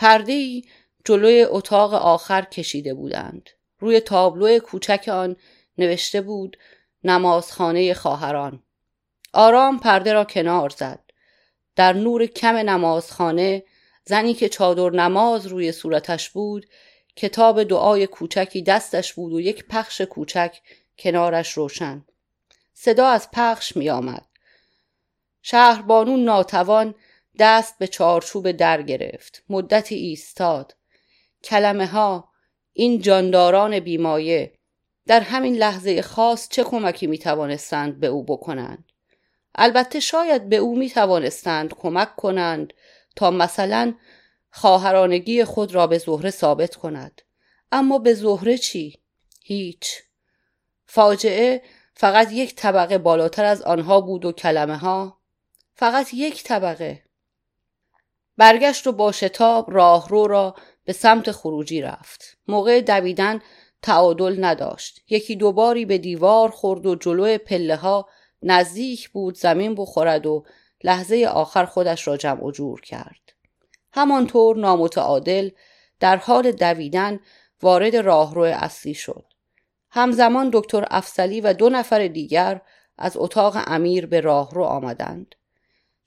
پردهای 0.00 0.64
جلوی 1.04 1.42
اتاق 1.42 1.94
آخر 1.94 2.42
کشیده 2.42 2.94
بودند. 2.94 3.50
روی 3.78 4.00
تابلو 4.00 4.58
کوچک 4.58 5.08
آن 5.12 5.36
نوشته 5.78 6.20
بود 6.20 6.56
نمازخانه 7.04 7.94
خواهران. 7.94 8.62
آرام 9.32 9.78
پرده 9.78 10.12
را 10.12 10.24
کنار 10.24 10.68
زد. 10.70 11.00
در 11.76 11.92
نور 11.92 12.26
کم 12.26 12.56
نمازخانه 12.56 13.64
زنی 14.04 14.34
که 14.34 14.48
چادر 14.48 14.90
نماز 14.90 15.46
روی 15.46 15.72
صورتش 15.72 16.30
بود 16.30 16.66
کتاب 17.16 17.62
دعای 17.62 18.06
کوچکی 18.06 18.62
دستش 18.62 19.12
بود 19.12 19.32
و 19.32 19.40
یک 19.40 19.64
پخش 19.68 20.00
کوچک 20.00 20.60
کنارش 20.98 21.52
روشن. 21.52 22.04
صدا 22.74 23.06
از 23.06 23.30
پخش 23.32 23.76
می 23.76 23.90
آمد. 23.90 24.26
شهربانو 25.42 26.16
ناتوان 26.16 26.94
دست 27.40 27.78
به 27.78 27.86
چارچوب 27.86 28.50
در 28.50 28.82
گرفت. 28.82 29.42
مدتی 29.48 29.94
ایستاد. 29.94 30.76
کلمه 31.44 31.86
ها 31.86 32.28
این 32.72 33.00
جانداران 33.00 33.80
بیمایه 33.80 34.52
در 35.06 35.20
همین 35.20 35.56
لحظه 35.56 36.02
خاص 36.02 36.48
چه 36.48 36.64
کمکی 36.64 37.06
می 37.06 37.18
توانستند 37.18 38.00
به 38.00 38.06
او 38.06 38.24
بکنند. 38.24 38.84
البته 39.54 40.00
شاید 40.00 40.48
به 40.48 40.56
او 40.56 40.78
می 40.78 40.90
توانستند 40.90 41.74
کمک 41.74 42.16
کنند 42.16 42.72
تا 43.16 43.30
مثلا 43.30 43.94
خواهرانگی 44.50 45.44
خود 45.44 45.74
را 45.74 45.86
به 45.86 45.98
زهره 45.98 46.30
ثابت 46.30 46.76
کند. 46.76 47.22
اما 47.72 47.98
به 47.98 48.14
زهره 48.14 48.58
چی؟ 48.58 48.98
هیچ. 49.42 50.02
فاجعه 50.86 51.62
فقط 51.94 52.32
یک 52.32 52.54
طبقه 52.54 52.98
بالاتر 52.98 53.44
از 53.44 53.62
آنها 53.62 54.00
بود 54.00 54.24
و 54.24 54.32
کلمه 54.32 54.76
ها 54.76 55.20
فقط 55.74 56.14
یک 56.14 56.44
طبقه 56.44 57.02
برگشت 58.40 58.86
و 58.86 58.92
با 58.92 59.12
شتاب 59.12 59.70
راهرو 59.70 60.26
را 60.26 60.54
به 60.84 60.92
سمت 60.92 61.32
خروجی 61.32 61.82
رفت. 61.82 62.38
موقع 62.48 62.80
دویدن 62.80 63.40
تعادل 63.82 64.44
نداشت. 64.44 65.00
یکی 65.08 65.36
دوباری 65.36 65.84
به 65.84 65.98
دیوار 65.98 66.50
خورد 66.50 66.86
و 66.86 66.94
جلو 66.94 67.38
پله 67.38 67.76
ها 67.76 68.08
نزدیک 68.42 69.10
بود 69.10 69.36
زمین 69.36 69.74
بخورد 69.74 70.26
و 70.26 70.44
لحظه 70.84 71.28
آخر 71.32 71.64
خودش 71.64 72.08
را 72.08 72.16
جمع 72.16 72.44
و 72.44 72.50
جور 72.50 72.80
کرد. 72.80 73.32
همانطور 73.92 74.56
نامتعادل 74.56 75.50
در 76.00 76.16
حال 76.16 76.52
دویدن 76.52 77.20
وارد 77.62 77.96
راهرو 77.96 78.42
اصلی 78.42 78.94
شد. 78.94 79.24
همزمان 79.90 80.50
دکتر 80.52 80.84
افسلی 80.90 81.40
و 81.40 81.52
دو 81.52 81.68
نفر 81.68 82.06
دیگر 82.06 82.60
از 82.98 83.16
اتاق 83.16 83.56
امیر 83.66 84.06
به 84.06 84.20
راهرو 84.20 84.64
آمدند. 84.64 85.34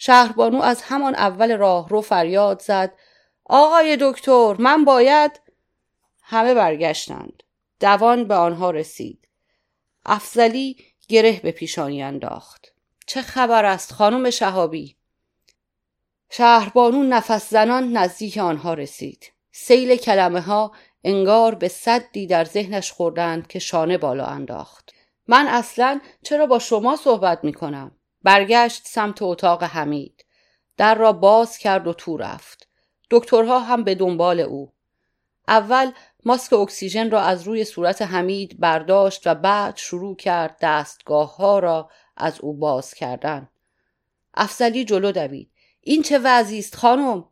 شهربانو 0.06 0.62
از 0.62 0.82
همان 0.82 1.16
اول 1.16 1.58
راهرو 1.58 2.02
فریاد 2.02 2.62
زد 2.62 2.94
آقای 3.46 3.98
دکتر 4.02 4.56
من 4.60 4.86
باید 4.86 5.42
همه 6.24 6.54
برگشتند. 6.54 7.44
دوان 7.80 8.28
به 8.28 8.36
آنها 8.36 8.72
رسید. 8.72 9.28
افزلی 10.06 10.78
گره 11.08 11.40
به 11.44 11.52
پیشانی 11.52 12.04
انداخت. 12.04 12.74
چه 13.08 13.22
خبر 13.22 13.66
است 13.66 13.94
خانم 13.94 14.30
شهابی؟ 14.30 14.96
شهربانو 16.30 17.04
نفس 17.04 17.50
زنان 17.50 17.98
نزدیک 17.98 18.38
آنها 18.38 18.74
رسید. 18.74 19.32
سیل 19.52 19.96
کلمه 19.96 20.42
ها 20.42 20.72
انگار 21.04 21.56
به 21.56 21.68
صدی 21.68 22.28
در 22.28 22.46
ذهنش 22.46 22.92
خوردند 22.92 23.48
که 23.48 23.60
شانه 23.60 23.98
بالا 23.98 24.26
انداخت 24.26 24.94
من 25.28 25.48
اصلا 25.48 26.02
چرا 26.24 26.46
با 26.46 26.60
شما 26.60 26.96
صحبت 26.96 27.44
می 27.44 27.54
کنم؟ 27.54 27.92
برگشت 28.24 28.88
سمت 28.88 29.22
اتاق 29.22 29.64
حمید. 29.64 30.26
در 30.78 30.96
را 30.96 31.14
باز 31.14 31.58
کرد 31.58 31.88
و 31.88 31.94
تو 31.94 32.18
رفت. 32.18 32.68
دکترها 33.12 33.60
هم 33.60 33.84
به 33.84 33.96
دنبال 33.96 34.40
او. 34.40 34.74
اول 35.48 35.92
ماسک 36.26 36.54
اکسیژن 36.54 37.12
را 37.12 37.22
از 37.22 37.44
روی 37.44 37.66
صورت 37.66 38.02
حمید 38.02 38.60
برداشت 38.60 39.28
و 39.28 39.36
بعد 39.36 39.78
شروع 39.78 40.16
کرد 40.16 40.58
دستگاه 40.62 41.36
ها 41.36 41.60
را 41.60 41.90
از 42.18 42.42
او 42.42 42.54
باز 42.54 42.94
کردن. 42.94 43.50
افسلی 44.34 44.86
جلو 44.86 45.12
دوید. 45.12 45.52
این 45.82 46.02
چه 46.02 46.20
وضعی 46.24 46.60
است 46.60 46.76
خانم؟ 46.76 47.26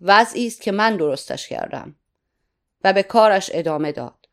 وضعی 0.00 0.46
است 0.46 0.60
که 0.60 0.72
من 0.72 0.96
درستش 0.96 1.48
کردم. 1.48 1.96
و 2.84 2.92
به 2.92 3.02
کارش 3.02 3.50
ادامه 3.54 3.92
داد. 3.92 4.28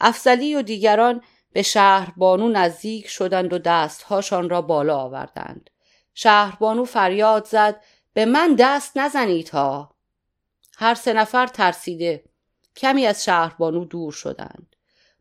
افسلی 0.00 0.54
و 0.54 0.62
دیگران 0.62 1.22
به 1.52 1.62
شهربانو 1.62 2.48
نزدیک 2.48 3.08
شدند 3.08 3.52
و 3.52 3.58
دستهاشان 3.58 4.50
را 4.50 4.62
بالا 4.62 4.98
آوردند. 4.98 5.70
شهربانو 6.14 6.84
فریاد 6.84 7.44
زد 7.44 7.80
به 8.14 8.24
من 8.24 8.56
دست 8.58 8.98
نزنید 8.98 9.48
ها. 9.48 9.94
هر 10.76 10.94
سه 10.94 11.12
نفر 11.12 11.46
ترسیده. 11.46 12.24
کمی 12.76 13.06
از 13.06 13.24
شهربانو 13.24 13.84
دور 13.84 14.12
شدند. 14.12 14.76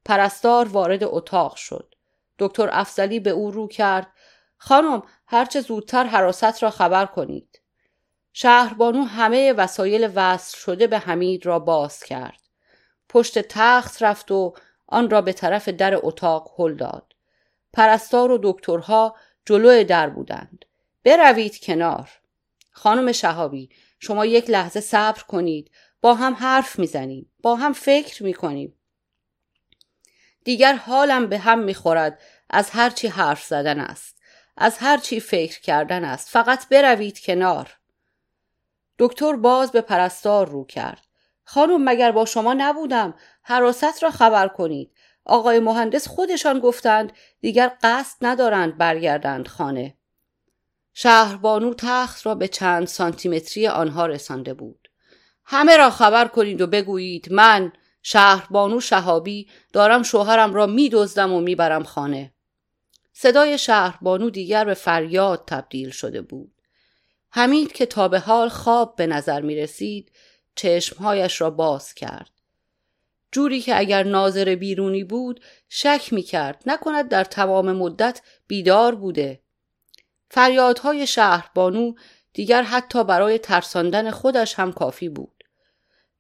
پرستار 0.06 0.68
وارد 0.68 1.04
اتاق 1.04 1.56
شد. 1.56 1.96
دکتر 2.40 2.70
افسلی 2.72 3.20
به 3.20 3.30
او 3.30 3.52
رو 3.52 3.68
کرد. 3.68 4.08
خانم 4.58 5.04
هرچه 5.28 5.62
زودتر 5.62 6.04
حراست 6.04 6.64
را 6.64 6.70
خبر 6.70 7.06
کنید. 7.06 7.62
شهربانو 8.34 9.04
همه 9.04 9.54
وسایل 9.54 10.12
وصل 10.16 10.58
شده 10.58 10.88
به 10.88 11.00
حمید 11.00 11.46
را 11.46 11.60
باز 11.60 12.04
کرد. 12.04 12.42
پشت 13.10 13.40
تخت 13.40 14.04
رفت 14.04 14.32
و 14.32 14.54
آن 14.92 15.10
را 15.10 15.22
به 15.22 15.34
طرف 15.34 15.70
در 15.70 16.00
اتاق 16.06 16.56
هل 16.58 16.76
داد. 16.76 17.16
پرستار 17.74 18.32
و 18.32 18.40
دکترها 18.44 19.16
جلو 19.46 19.84
در 19.84 20.10
بودند. 20.10 20.66
بروید 21.04 21.60
کنار. 21.60 22.10
خانم 22.72 23.12
شهابی 23.12 23.70
شما 24.00 24.26
یک 24.26 24.50
لحظه 24.50 24.80
صبر 24.80 25.22
کنید. 25.24 25.72
با 26.02 26.14
هم 26.14 26.34
حرف 26.34 26.80
می‌زنیم. 26.80 27.32
با 27.42 27.56
هم 27.56 27.74
فکر 27.74 28.24
می‌کنیم. 28.24 28.78
دیگر 30.44 30.74
حالم 30.74 31.28
به 31.28 31.38
هم 31.38 31.60
می‌خورد 31.60 32.20
از 32.50 32.70
هرچی 32.70 33.08
حرف 33.08 33.44
زدن 33.44 33.80
است. 33.80 34.22
از 34.58 34.78
هرچی 34.78 35.20
فکر 35.20 35.62
کردن 35.62 36.06
است. 36.06 36.30
فقط 36.30 36.70
بروید 36.70 37.20
کنار. 37.20 37.78
دکتر 39.00 39.36
باز 39.36 39.72
به 39.72 39.82
پرستار 39.82 40.50
رو 40.50 40.66
کرد. 40.66 41.08
خانم 41.44 41.90
مگر 41.90 42.12
با 42.12 42.26
شما 42.26 42.54
نبودم؟ 42.54 43.14
حراست 43.44 44.04
را 44.04 44.12
خبر 44.12 44.48
کنید. 44.48 44.92
آقای 45.26 45.60
مهندس 45.60 46.08
خودشان 46.08 46.60
گفتند 46.60 47.14
دیگر 47.40 47.72
قصد 47.84 48.18
ندارند 48.22 48.78
برگردند 48.78 49.48
خانه. 49.48 49.98
شهربانو 50.94 51.74
تخت 51.74 52.26
را 52.26 52.36
به 52.36 52.48
چند 52.48 52.88
سانتیمتری 52.88 53.68
آنها 53.68 54.06
رسانده 54.06 54.54
بود. 54.54 54.88
همه 55.46 55.78
را 55.78 55.90
خبر 55.90 56.28
کنید 56.28 56.62
و 56.62 56.68
بگویید 56.68 57.34
من 57.34 57.72
شهربانو 58.04 58.80
شهابی 58.80 59.50
دارم 59.74 60.04
شوهرم 60.04 60.54
را 60.54 60.66
میدزدم 60.66 61.34
و 61.34 61.40
می‌برم 61.40 61.84
خانه. 61.84 62.34
صدای 63.14 63.58
شهربانو 63.58 64.30
دیگر 64.30 64.66
به 64.66 64.74
فریاد 64.74 65.44
تبدیل 65.48 65.90
شده 65.90 66.22
بود. 66.22 66.52
حمید 67.30 67.72
که 67.72 67.86
تا 67.86 68.08
به 68.08 68.20
حال 68.20 68.50
خواب 68.50 68.96
به 68.96 69.08
نظر 69.08 69.42
می 69.42 69.56
رسید 69.56 70.12
چشمهایش 70.56 71.42
را 71.42 71.50
باز 71.50 71.94
کرد. 71.94 72.30
جوری 73.32 73.62
که 73.62 73.80
اگر 73.80 74.04
ناظر 74.04 74.56
بیرونی 74.56 75.04
بود 75.04 75.42
شک 75.70 76.14
می 76.14 76.22
کرد 76.22 76.64
نکند 76.66 77.10
در 77.10 77.24
تمام 77.24 77.72
مدت 77.72 78.22
بیدار 78.48 78.96
بوده. 78.96 79.40
فریادهای 80.30 81.08
شهربانو 81.08 81.94
دیگر 82.34 82.64
حتی 82.64 83.04
برای 83.04 83.40
ترساندن 83.40 84.12
خودش 84.12 84.60
هم 84.60 84.72
کافی 84.72 85.10
بود. 85.10 85.44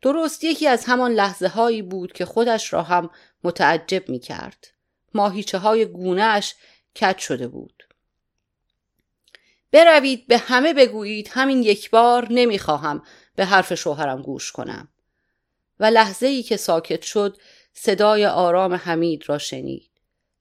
درست 0.01 0.43
یکی 0.43 0.67
از 0.67 0.85
همان 0.85 1.11
لحظه 1.11 1.47
هایی 1.47 1.81
بود 1.81 2.13
که 2.13 2.25
خودش 2.25 2.73
را 2.73 2.83
هم 2.83 3.09
متعجب 3.43 4.09
می 4.09 4.19
کرد 4.19 4.67
ماهیچه 5.13 5.57
های 5.57 5.85
گونهش 5.85 6.55
کج 7.01 7.17
شده 7.17 7.47
بود. 7.47 7.83
بروید 9.71 10.27
به 10.27 10.37
همه 10.37 10.73
بگویید 10.73 11.29
همین 11.31 11.63
یک 11.63 11.89
بار 11.89 12.27
نمی‌خواهم 12.29 13.03
به 13.41 13.47
حرف 13.47 13.73
شوهرم 13.73 14.21
گوش 14.21 14.51
کنم. 14.51 14.87
و 15.79 15.85
لحظه 15.85 16.27
ای 16.27 16.43
که 16.43 16.57
ساکت 16.57 17.01
شد 17.01 17.37
صدای 17.73 18.25
آرام 18.25 18.73
حمید 18.73 19.29
را 19.29 19.37
شنید. 19.37 19.91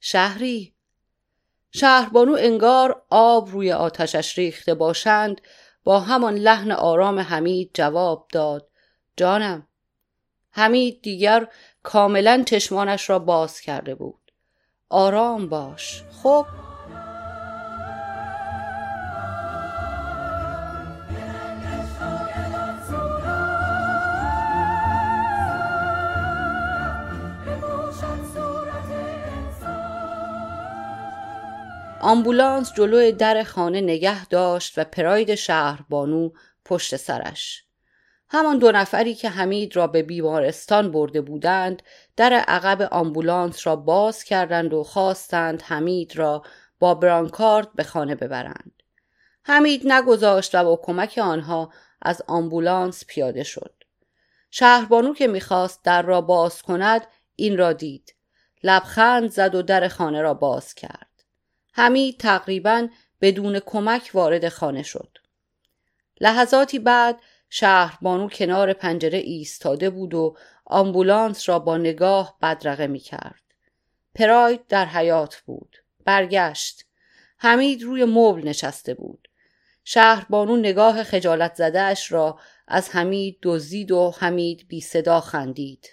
شهری؟ 0.01 0.75
شهربانو 1.73 2.37
انگار 2.39 3.03
آب 3.11 3.51
روی 3.51 3.73
آتشش 3.73 4.39
ریخته 4.39 4.75
باشند 4.75 5.41
با 5.85 6.01
همان 6.01 6.35
لحن 6.35 6.71
آرام 6.71 7.19
حمید 7.19 7.71
جواب 7.75 8.29
داد. 8.33 8.69
جانم. 9.17 9.67
حمید 10.51 11.03
دیگر 11.03 11.49
کاملا 11.83 12.43
چشمانش 12.47 13.11
را 13.11 13.19
باز 13.19 13.61
کرده 13.61 13.95
بود. 13.95 14.33
آرام 14.89 15.49
باش. 15.49 16.03
خب؟ 16.23 16.47
آمبولانس 32.03 32.73
جلوی 32.75 33.13
در 33.13 33.43
خانه 33.43 33.81
نگه 33.81 34.27
داشت 34.27 34.79
و 34.79 34.85
پراید 34.85 35.35
شهر 35.35 35.85
بانو 35.89 36.31
پشت 36.65 36.97
سرش. 36.97 37.65
همان 38.29 38.59
دو 38.59 38.73
نفری 38.73 39.15
که 39.15 39.29
حمید 39.29 39.77
را 39.77 39.87
به 39.87 40.03
بیمارستان 40.03 40.91
برده 40.91 41.21
بودند 41.21 41.83
در 42.17 42.33
عقب 42.33 42.89
آمبولانس 42.93 43.67
را 43.67 43.77
باز 43.77 44.25
کردند 44.25 44.75
و 44.75 44.85
خواستند 44.85 45.63
حمید 45.63 46.17
را 46.17 46.43
با 46.79 46.95
برانکارد 46.95 47.75
به 47.75 47.83
خانه 47.83 48.15
ببرند. 48.15 48.83
حمید 49.45 49.93
نگذاشت 49.93 50.55
و 50.55 50.65
با 50.65 50.81
کمک 50.83 51.21
آنها 51.23 51.73
از 52.03 52.23
آمبولانس 52.27 53.05
پیاده 53.07 53.43
شد. 53.43 53.75
شهربانو 54.51 55.15
که 55.15 55.27
می‌خواست 55.27 55.85
در 55.85 56.03
را 56.03 56.21
باز 56.21 56.63
کند 56.63 57.07
این 57.37 57.59
را 57.59 57.73
دید. 57.73 58.15
لبخند 58.63 59.31
زد 59.31 59.55
و 59.55 59.63
در 59.63 59.89
خانه 59.89 60.23
را 60.23 60.35
باز 60.35 60.75
کرد. 60.75 61.10
حمید 61.73 62.19
تقریبا 62.19 62.89
بدون 63.21 63.61
کمک 63.67 64.11
وارد 64.15 64.49
خانه 64.49 64.83
شد. 64.83 65.19
لحظاتی 66.21 66.79
بعد 66.79 67.21
شهربانو 67.51 68.29
کنار 68.29 68.73
پنجره 68.73 69.19
ایستاده 69.19 69.91
بود 69.91 70.15
و 70.15 70.37
آمبولانس 70.65 71.49
را 71.49 71.59
با 71.59 71.79
نگاه 71.79 72.39
بدرقه 72.43 72.87
می 72.87 72.99
کرد. 72.99 73.43
پراید 74.15 74.67
در 74.67 74.87
حیات 74.87 75.37
بود. 75.37 75.77
برگشت. 76.05 76.85
حمید 77.39 77.83
روی 77.83 78.05
مبل 78.05 78.49
نشسته 78.49 78.95
بود. 78.95 79.29
شهربانو 79.85 80.57
نگاه 80.57 81.03
خجالت 81.03 81.55
زدهش 81.55 82.13
را 82.13 82.39
از 82.69 82.91
حمید 82.91 83.39
دزدید 83.43 83.91
و 83.91 84.15
حمید 84.19 84.69
بی 84.69 84.81
صدا 84.81 85.21
خندید. 85.21 85.89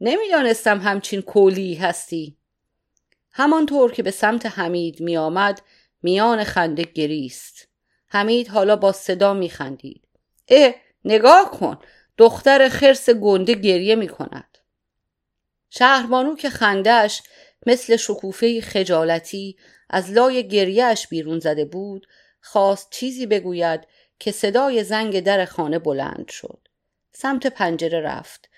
نمی‌دانستم 0.00 0.78
همچین 0.78 1.22
کولی 1.22 1.74
هستی. 1.74 2.36
همانطور 3.36 3.92
که 3.92 4.02
به 4.02 4.10
سمت 4.10 4.46
حمید 4.46 5.00
می 5.00 5.16
آمد 5.16 5.62
میان 6.02 6.44
خنده 6.44 6.82
گریست. 6.82 7.68
حمید 8.06 8.48
حالا 8.48 8.76
با 8.76 8.92
صدا 8.92 9.34
می 9.34 9.48
خندید. 9.48 10.08
اه 10.48 10.74
نگاه 11.04 11.50
کن 11.50 11.78
دختر 12.18 12.68
خرس 12.68 13.10
گنده 13.10 13.54
گریه 13.54 13.94
می 13.94 14.08
کند. 14.08 14.58
شهربانو 15.70 16.36
که 16.36 16.50
خندهش 16.50 17.22
مثل 17.66 17.96
شکوفه 17.96 18.60
خجالتی 18.60 19.56
از 19.90 20.10
لای 20.10 20.48
گریهش 20.48 21.08
بیرون 21.08 21.38
زده 21.38 21.64
بود 21.64 22.06
خواست 22.40 22.90
چیزی 22.90 23.26
بگوید 23.26 23.80
که 24.18 24.32
صدای 24.32 24.84
زنگ 24.84 25.20
در 25.20 25.44
خانه 25.44 25.78
بلند 25.78 26.28
شد. 26.28 26.68
سمت 27.12 27.46
پنجره 27.46 28.00
رفت. 28.00 28.48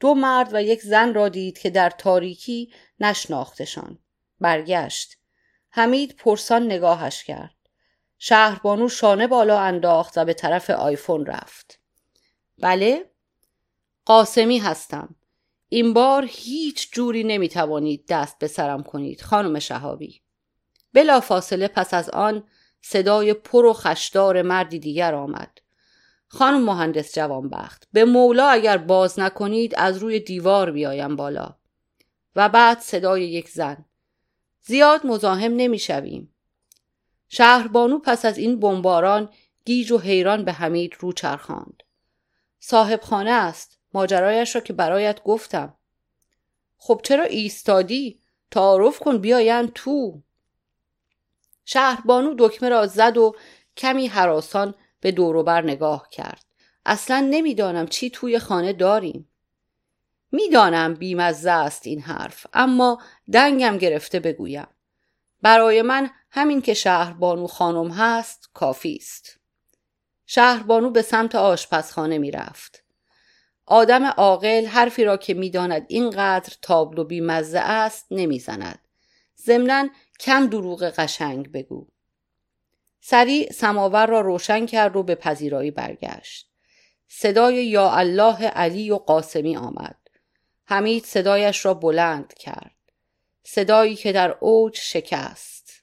دو 0.00 0.14
مرد 0.14 0.48
و 0.52 0.62
یک 0.62 0.82
زن 0.82 1.14
را 1.14 1.28
دید 1.28 1.58
که 1.58 1.70
در 1.70 1.90
تاریکی 1.90 2.72
نشناختشان. 3.00 3.98
برگشت. 4.40 5.18
حمید 5.70 6.16
پرسان 6.16 6.66
نگاهش 6.66 7.24
کرد. 7.24 7.54
شهربانو 8.18 8.88
شانه 8.88 9.26
بالا 9.26 9.60
انداخت 9.60 10.18
و 10.18 10.24
به 10.24 10.34
طرف 10.34 10.70
آیفون 10.70 11.26
رفت. 11.26 11.80
بله؟ 12.58 13.10
قاسمی 14.04 14.58
هستم. 14.58 15.14
این 15.68 15.92
بار 15.92 16.26
هیچ 16.28 16.92
جوری 16.92 17.24
نمی‌توانید 17.24 18.06
دست 18.08 18.38
به 18.38 18.46
سرم 18.46 18.82
کنید 18.82 19.20
خانم 19.20 19.58
شهابی. 19.58 20.20
بلا 20.92 21.20
فاصله 21.20 21.68
پس 21.68 21.94
از 21.94 22.10
آن 22.10 22.44
صدای 22.80 23.34
پر 23.34 23.64
و 23.64 23.72
خشدار 23.72 24.42
مردی 24.42 24.78
دیگر 24.78 25.14
آمد. 25.14 25.58
خانم 26.28 26.64
مهندس 26.64 27.14
جوانبخت 27.14 27.88
به 27.92 28.04
مولا 28.04 28.48
اگر 28.48 28.78
باز 28.78 29.20
نکنید 29.20 29.74
از 29.76 29.98
روی 29.98 30.20
دیوار 30.20 30.70
بیایم 30.70 31.16
بالا. 31.16 31.54
و 32.36 32.48
بعد 32.48 32.78
صدای 32.78 33.28
یک 33.28 33.48
زن. 33.48 33.84
زیاد 34.68 35.06
مزاحم 35.06 35.52
نمی‌شویم. 35.56 36.34
شهربانو 37.28 37.98
پس 37.98 38.24
از 38.24 38.38
این 38.38 38.60
بمباران 38.60 39.30
گیج 39.64 39.92
و 39.92 39.98
حیران 39.98 40.44
به 40.44 40.52
حمید 40.52 40.94
رو 41.00 41.12
چرخاند. 41.12 41.82
صاحب 42.60 43.00
خانه 43.00 43.30
است. 43.30 43.78
ماجرایش 43.94 44.54
را 44.54 44.60
که 44.60 44.72
برایت 44.72 45.22
گفتم. 45.22 45.74
خب 46.78 47.00
چرا 47.04 47.24
ایستادی؟ 47.24 48.20
تعارف 48.50 48.98
کن 48.98 49.18
بیاین 49.18 49.66
تو. 49.66 50.22
شهربانو 51.64 52.34
دکمه 52.38 52.68
را 52.68 52.86
زد 52.86 53.16
و 53.16 53.36
کمی 53.76 54.06
حراسان 54.06 54.74
به 55.00 55.12
دوروبر 55.12 55.62
نگاه 55.62 56.08
کرد. 56.10 56.44
اصلا 56.86 57.26
نمی‌دانم 57.30 57.86
چی 57.86 58.10
توی 58.10 58.38
خانه 58.38 58.72
داریم. 58.72 59.28
می‌دانم 60.32 60.94
بیمزه 60.94 61.50
است 61.50 61.86
این 61.86 62.00
حرف 62.00 62.46
اما 62.52 63.02
دنگم 63.32 63.78
گرفته 63.78 64.20
بگویم. 64.20 64.66
برای 65.42 65.82
من 65.82 66.10
همین 66.30 66.62
که 66.62 66.74
شهربانو 66.74 67.46
خانم 67.46 67.90
هست 67.90 68.50
کافی 68.54 68.96
است. 69.00 69.38
شهربانو 70.26 70.90
به 70.90 71.02
سمت 71.02 71.34
آشپزخانه 71.34 72.18
می‌رفت. 72.18 72.84
آدم 73.66 74.04
عاقل 74.04 74.66
حرفی 74.66 75.04
را 75.04 75.16
که 75.16 75.34
می‌داند 75.34 75.86
اینقدر 75.88 76.52
تابلو 76.62 77.04
بیمزه 77.04 77.58
است 77.58 78.06
نمی‌زند. 78.10 78.88
ضمنا 79.42 79.88
کم 80.20 80.46
دروغ 80.46 80.82
قشنگ 80.82 81.52
بگو. 81.52 81.86
سریع 83.00 83.52
سماور 83.52 84.06
را 84.06 84.20
روشن 84.20 84.66
کرد 84.66 84.96
و 84.96 85.02
به 85.02 85.14
پذیرایی 85.14 85.70
برگشت. 85.70 86.50
صدای 87.08 87.66
یا 87.66 87.90
الله 87.90 88.46
علی 88.46 88.90
و 88.90 88.96
قاسمی 88.96 89.56
آمد. 89.56 89.97
حمید 90.70 91.04
صدایش 91.04 91.64
را 91.64 91.74
بلند 91.74 92.34
کرد. 92.34 92.74
صدایی 93.42 93.96
که 93.96 94.12
در 94.12 94.36
اوج 94.40 94.76
شکست. 94.76 95.82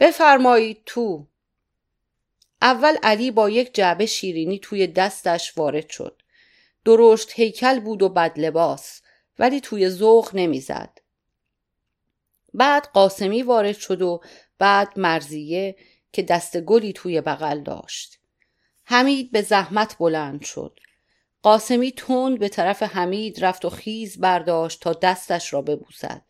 بفرمایید 0.00 0.82
تو. 0.86 1.26
اول 2.62 2.96
علی 3.02 3.30
با 3.30 3.50
یک 3.50 3.74
جعبه 3.74 4.06
شیرینی 4.06 4.58
توی 4.58 4.86
دستش 4.86 5.58
وارد 5.58 5.88
شد. 5.90 6.22
درشت 6.84 7.32
هیکل 7.34 7.80
بود 7.80 8.02
و 8.02 8.08
بد 8.08 8.38
لباس 8.40 9.02
ولی 9.38 9.60
توی 9.60 9.88
ذوق 9.88 10.30
نمی‌زد. 10.34 10.98
بعد 12.54 12.88
قاسمی 12.94 13.42
وارد 13.42 13.76
شد 13.76 14.02
و 14.02 14.20
بعد 14.58 14.98
مرزیه 14.98 15.76
که 16.12 16.22
دست 16.22 16.60
گلی 16.60 16.92
توی 16.92 17.20
بغل 17.20 17.60
داشت. 17.60 18.18
حمید 18.84 19.32
به 19.32 19.42
زحمت 19.42 19.98
بلند 19.98 20.44
شد. 20.44 20.78
قاسمی 21.42 21.92
تند 21.92 22.38
به 22.38 22.48
طرف 22.48 22.82
حمید 22.82 23.44
رفت 23.44 23.64
و 23.64 23.70
خیز 23.70 24.20
برداشت 24.20 24.80
تا 24.80 24.92
دستش 24.92 25.52
را 25.52 25.62
ببوسد. 25.62 26.22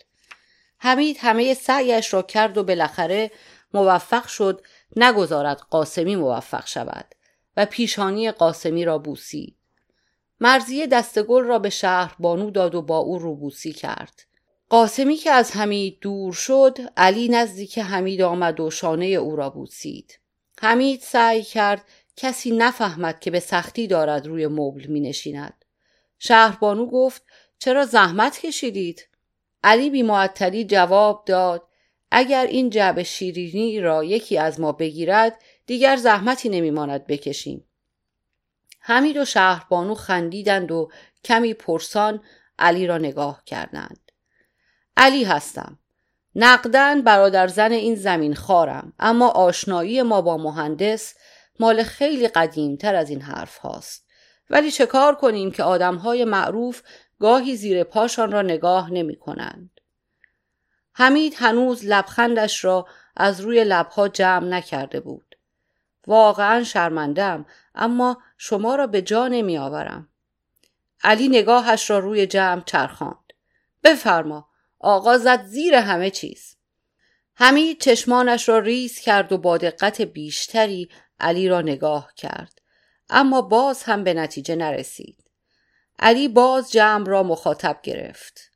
حمید 0.78 1.16
همه 1.20 1.54
سعیش 1.54 2.14
را 2.14 2.22
کرد 2.22 2.58
و 2.58 2.64
بالاخره 2.64 3.30
موفق 3.74 4.26
شد 4.26 4.62
نگذارد 4.96 5.60
قاسمی 5.70 6.16
موفق 6.16 6.66
شود 6.66 7.14
و 7.56 7.66
پیشانی 7.66 8.30
قاسمی 8.30 8.84
را 8.84 8.98
بوسید. 8.98 9.56
مرزی 10.40 10.86
دستگل 10.86 11.42
را 11.42 11.58
به 11.58 11.70
شهر 11.70 12.14
بانو 12.18 12.50
داد 12.50 12.74
و 12.74 12.82
با 12.82 12.98
او 12.98 13.18
روبوسی 13.18 13.72
کرد. 13.72 14.22
قاسمی 14.68 15.16
که 15.16 15.30
از 15.30 15.56
حمید 15.56 15.98
دور 16.00 16.32
شد 16.32 16.78
علی 16.96 17.28
نزدیک 17.28 17.78
حمید 17.78 18.22
آمد 18.22 18.60
و 18.60 18.70
شانه 18.70 19.06
او 19.06 19.36
را 19.36 19.50
بوسید. 19.50 20.18
حمید 20.60 21.00
سعی 21.00 21.42
کرد 21.42 21.84
کسی 22.16 22.50
نفهمد 22.50 23.20
که 23.20 23.30
به 23.30 23.40
سختی 23.40 23.86
دارد 23.86 24.26
روی 24.26 24.46
مبل 24.46 24.86
می 24.86 25.00
نشیند. 25.00 25.64
شهربانو 26.18 26.86
گفت 26.86 27.22
چرا 27.58 27.84
زحمت 27.84 28.38
کشیدید؟ 28.38 29.08
علی 29.64 29.90
بی 29.90 30.64
جواب 30.64 31.24
داد 31.26 31.68
اگر 32.10 32.46
این 32.46 32.70
جعب 32.70 33.02
شیرینی 33.02 33.80
را 33.80 34.04
یکی 34.04 34.38
از 34.38 34.60
ما 34.60 34.72
بگیرد 34.72 35.42
دیگر 35.66 35.96
زحمتی 35.96 36.48
نمیماند 36.48 37.06
بکشیم. 37.06 37.64
حمید 38.80 39.16
و 39.16 39.24
شهربانو 39.24 39.94
خندیدند 39.94 40.72
و 40.72 40.90
کمی 41.24 41.54
پرسان 41.54 42.20
علی 42.58 42.86
را 42.86 42.98
نگاه 42.98 43.42
کردند. 43.46 44.12
علی 44.96 45.24
هستم. 45.24 45.78
نقدن 46.34 47.02
برادر 47.02 47.46
زن 47.46 47.72
این 47.72 47.94
زمین 47.94 48.34
خارم 48.34 48.92
اما 48.98 49.28
آشنایی 49.28 50.02
ما 50.02 50.22
با 50.22 50.36
مهندس 50.36 51.14
مال 51.60 51.82
خیلی 51.82 52.28
قدیم 52.28 52.76
تر 52.76 52.94
از 52.94 53.10
این 53.10 53.20
حرف 53.20 53.58
هاست. 53.58 54.06
ولی 54.50 54.70
چه 54.70 54.86
کار 54.86 55.14
کنیم 55.14 55.50
که 55.50 55.62
آدم 55.62 55.96
های 55.96 56.24
معروف 56.24 56.82
گاهی 57.20 57.56
زیر 57.56 57.84
پاشان 57.84 58.32
را 58.32 58.42
نگاه 58.42 58.92
نمی 58.92 59.16
کنند. 59.16 59.70
حمید 60.92 61.34
هنوز 61.36 61.84
لبخندش 61.84 62.64
را 62.64 62.86
از 63.16 63.40
روی 63.40 63.64
لبها 63.64 64.08
جمع 64.08 64.48
نکرده 64.48 65.00
بود. 65.00 65.36
واقعا 66.06 66.64
شرمندم 66.64 67.46
اما 67.74 68.22
شما 68.38 68.74
را 68.74 68.86
به 68.86 69.02
جا 69.02 69.28
نمی 69.28 69.58
آورم. 69.58 70.08
علی 71.04 71.28
نگاهش 71.28 71.90
را 71.90 71.98
روی 71.98 72.26
جمع 72.26 72.62
چرخاند. 72.64 73.32
بفرما 73.84 74.48
آقا 74.78 75.18
زد 75.18 75.42
زیر 75.44 75.74
همه 75.74 76.10
چیز. 76.10 76.56
حمید 77.34 77.80
چشمانش 77.80 78.48
را 78.48 78.58
ریز 78.58 78.98
کرد 78.98 79.32
و 79.32 79.38
با 79.38 79.58
دقت 79.58 80.02
بیشتری 80.02 80.88
علی 81.22 81.48
را 81.48 81.60
نگاه 81.60 82.12
کرد. 82.16 82.62
اما 83.10 83.42
باز 83.42 83.82
هم 83.82 84.04
به 84.04 84.14
نتیجه 84.14 84.56
نرسید. 84.56 85.24
علی 85.98 86.28
باز 86.28 86.72
جمع 86.72 87.06
را 87.06 87.22
مخاطب 87.22 87.78
گرفت. 87.82 88.50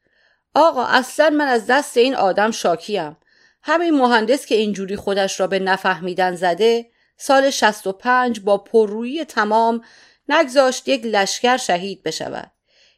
آقا 0.55 0.85
اصلا 0.85 1.31
من 1.31 1.47
از 1.47 1.67
دست 1.67 1.97
این 1.97 2.15
آدم 2.15 2.51
شاکیم. 2.51 3.17
همین 3.63 3.95
مهندس 3.95 4.47
که 4.47 4.55
اینجوری 4.55 4.97
خودش 4.97 5.41
را 5.41 5.47
به 5.47 5.59
نفهمیدن 5.59 6.35
زده 6.35 6.91
سال 7.17 7.51
65 7.51 8.41
با 8.41 8.59
پررویی 8.59 9.25
تمام 9.25 9.85
نگذاشت 10.29 10.89
یک 10.89 11.05
لشکر 11.05 11.57
شهید 11.57 12.03
بشود. 12.03 12.53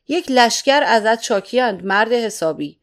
یک 0.09 0.31
لشکر 0.31 0.83
ازت 0.83 1.23
شاکیند 1.23 1.85
مرد 1.85 2.13
حسابی. 2.13 2.81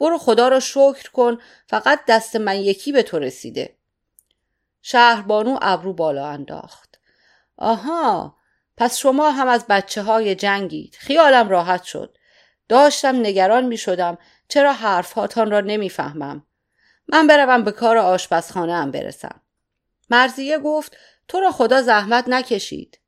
برو 0.00 0.18
خدا 0.18 0.48
را 0.48 0.60
شکر 0.60 1.10
کن 1.12 1.38
فقط 1.66 2.00
دست 2.08 2.36
من 2.36 2.56
یکی 2.56 2.92
به 2.92 3.02
تو 3.02 3.18
رسیده. 3.18 3.76
شهربانو 4.86 5.58
ابرو 5.62 5.92
بالا 5.92 6.26
انداخت. 6.26 7.00
آها 7.56 8.36
پس 8.76 8.96
شما 8.96 9.30
هم 9.30 9.48
از 9.48 9.66
بچه 9.68 10.02
های 10.02 10.34
جنگید. 10.34 10.96
خیالم 10.98 11.48
راحت 11.48 11.82
شد. 11.82 12.18
داشتم 12.68 13.16
نگران 13.16 13.64
می 13.64 13.76
شدم 13.76 14.18
چرا 14.48 14.72
حرفهاتان 14.72 15.50
را 15.50 15.60
نمی‌فهمم. 15.60 16.46
من 17.08 17.26
بروم 17.26 17.64
به 17.64 17.72
کار 17.72 17.98
آشپزخانه 17.98 18.74
هم 18.74 18.90
برسم. 18.90 19.40
مرزیه 20.10 20.58
گفت 20.58 20.96
تو 21.28 21.40
را 21.40 21.50
خدا 21.50 21.82
زحمت 21.82 22.28
نکشید. 22.28 22.98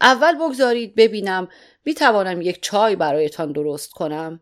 اول 0.00 0.34
بگذارید 0.34 0.94
ببینم 0.94 1.48
می 1.84 1.94
توانم 1.94 2.42
یک 2.42 2.62
چای 2.62 2.96
برایتان 2.96 3.52
درست 3.52 3.90
کنم. 3.90 4.40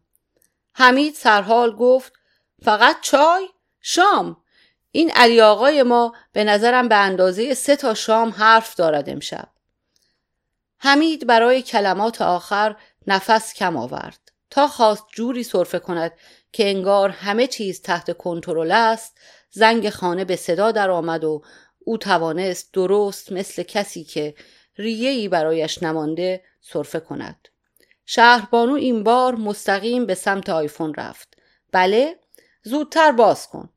حمید 0.73 1.15
سرحال 1.15 1.77
گفت 1.77 2.13
فقط 2.63 2.97
چای؟ 3.01 3.49
شام 3.81 4.40
این 4.93 5.11
علی 5.11 5.41
آقای 5.41 5.83
ما 5.83 6.15
به 6.33 6.45
نظرم 6.45 6.89
به 6.89 6.97
اندازه 6.97 7.55
سه 7.55 7.77
تا 7.77 7.95
شام 7.95 8.31
حرف 8.31 8.75
دارد 8.75 9.11
امشب. 9.11 9.49
حمید 10.79 11.27
برای 11.27 11.63
کلمات 11.63 12.23
آخر 12.23 12.77
نفس 13.07 13.55
کم 13.55 13.77
آورد. 13.77 14.31
تا 14.51 14.69
خواست 14.69 15.05
جوری 15.13 15.43
صرفه 15.43 15.79
کند 15.79 16.13
که 16.53 16.71
انگار 16.71 17.09
همه 17.09 17.47
چیز 17.47 17.83
تحت 17.83 18.17
کنترل 18.17 18.73
است 18.73 19.19
زنگ 19.51 19.91
خانه 19.91 20.25
به 20.25 20.37
صدا 20.37 20.73
در 20.73 20.91
آمد 20.91 21.25
و 21.25 21.43
او 21.79 21.99
توانست 21.99 22.73
درست 22.73 23.33
مثل 23.33 23.63
کسی 23.63 24.05
که 24.05 24.35
ریهی 24.77 25.29
برایش 25.29 25.83
نمانده 25.83 26.45
صرفه 26.61 27.01
کند. 27.01 27.49
شهربانو 28.07 28.75
این 28.75 29.03
بار 29.03 29.35
مستقیم 29.35 30.07
به 30.07 30.15
سمت 30.15 30.49
آیفون 30.49 30.95
رفت. 30.95 31.35
بله 31.73 32.19
زودتر 32.63 33.13
باز 33.13 33.49
کن. 33.49 33.69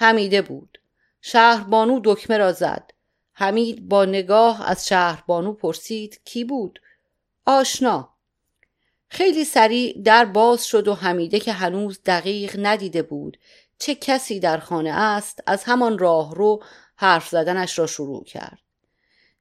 حمیده 0.00 0.42
بود. 0.42 0.78
شهربانو 1.20 2.00
دکمه 2.04 2.38
را 2.38 2.52
زد. 2.52 2.90
حمید 3.32 3.88
با 3.88 4.04
نگاه 4.04 4.70
از 4.70 4.88
شهربانو 4.88 5.52
پرسید 5.52 6.20
کی 6.24 6.44
بود؟ 6.44 6.80
آشنا. 7.46 8.08
خیلی 9.08 9.44
سریع 9.44 10.02
در 10.04 10.24
باز 10.24 10.66
شد 10.66 10.88
و 10.88 10.94
حمیده 10.94 11.40
که 11.40 11.52
هنوز 11.52 12.00
دقیق 12.06 12.56
ندیده 12.58 13.02
بود 13.02 13.38
چه 13.78 13.94
کسی 13.94 14.40
در 14.40 14.58
خانه 14.58 14.90
است 14.90 15.42
از 15.46 15.64
همان 15.64 15.98
راه 15.98 16.34
رو 16.34 16.62
حرف 16.96 17.28
زدنش 17.28 17.78
را 17.78 17.86
شروع 17.86 18.24
کرد. 18.24 18.58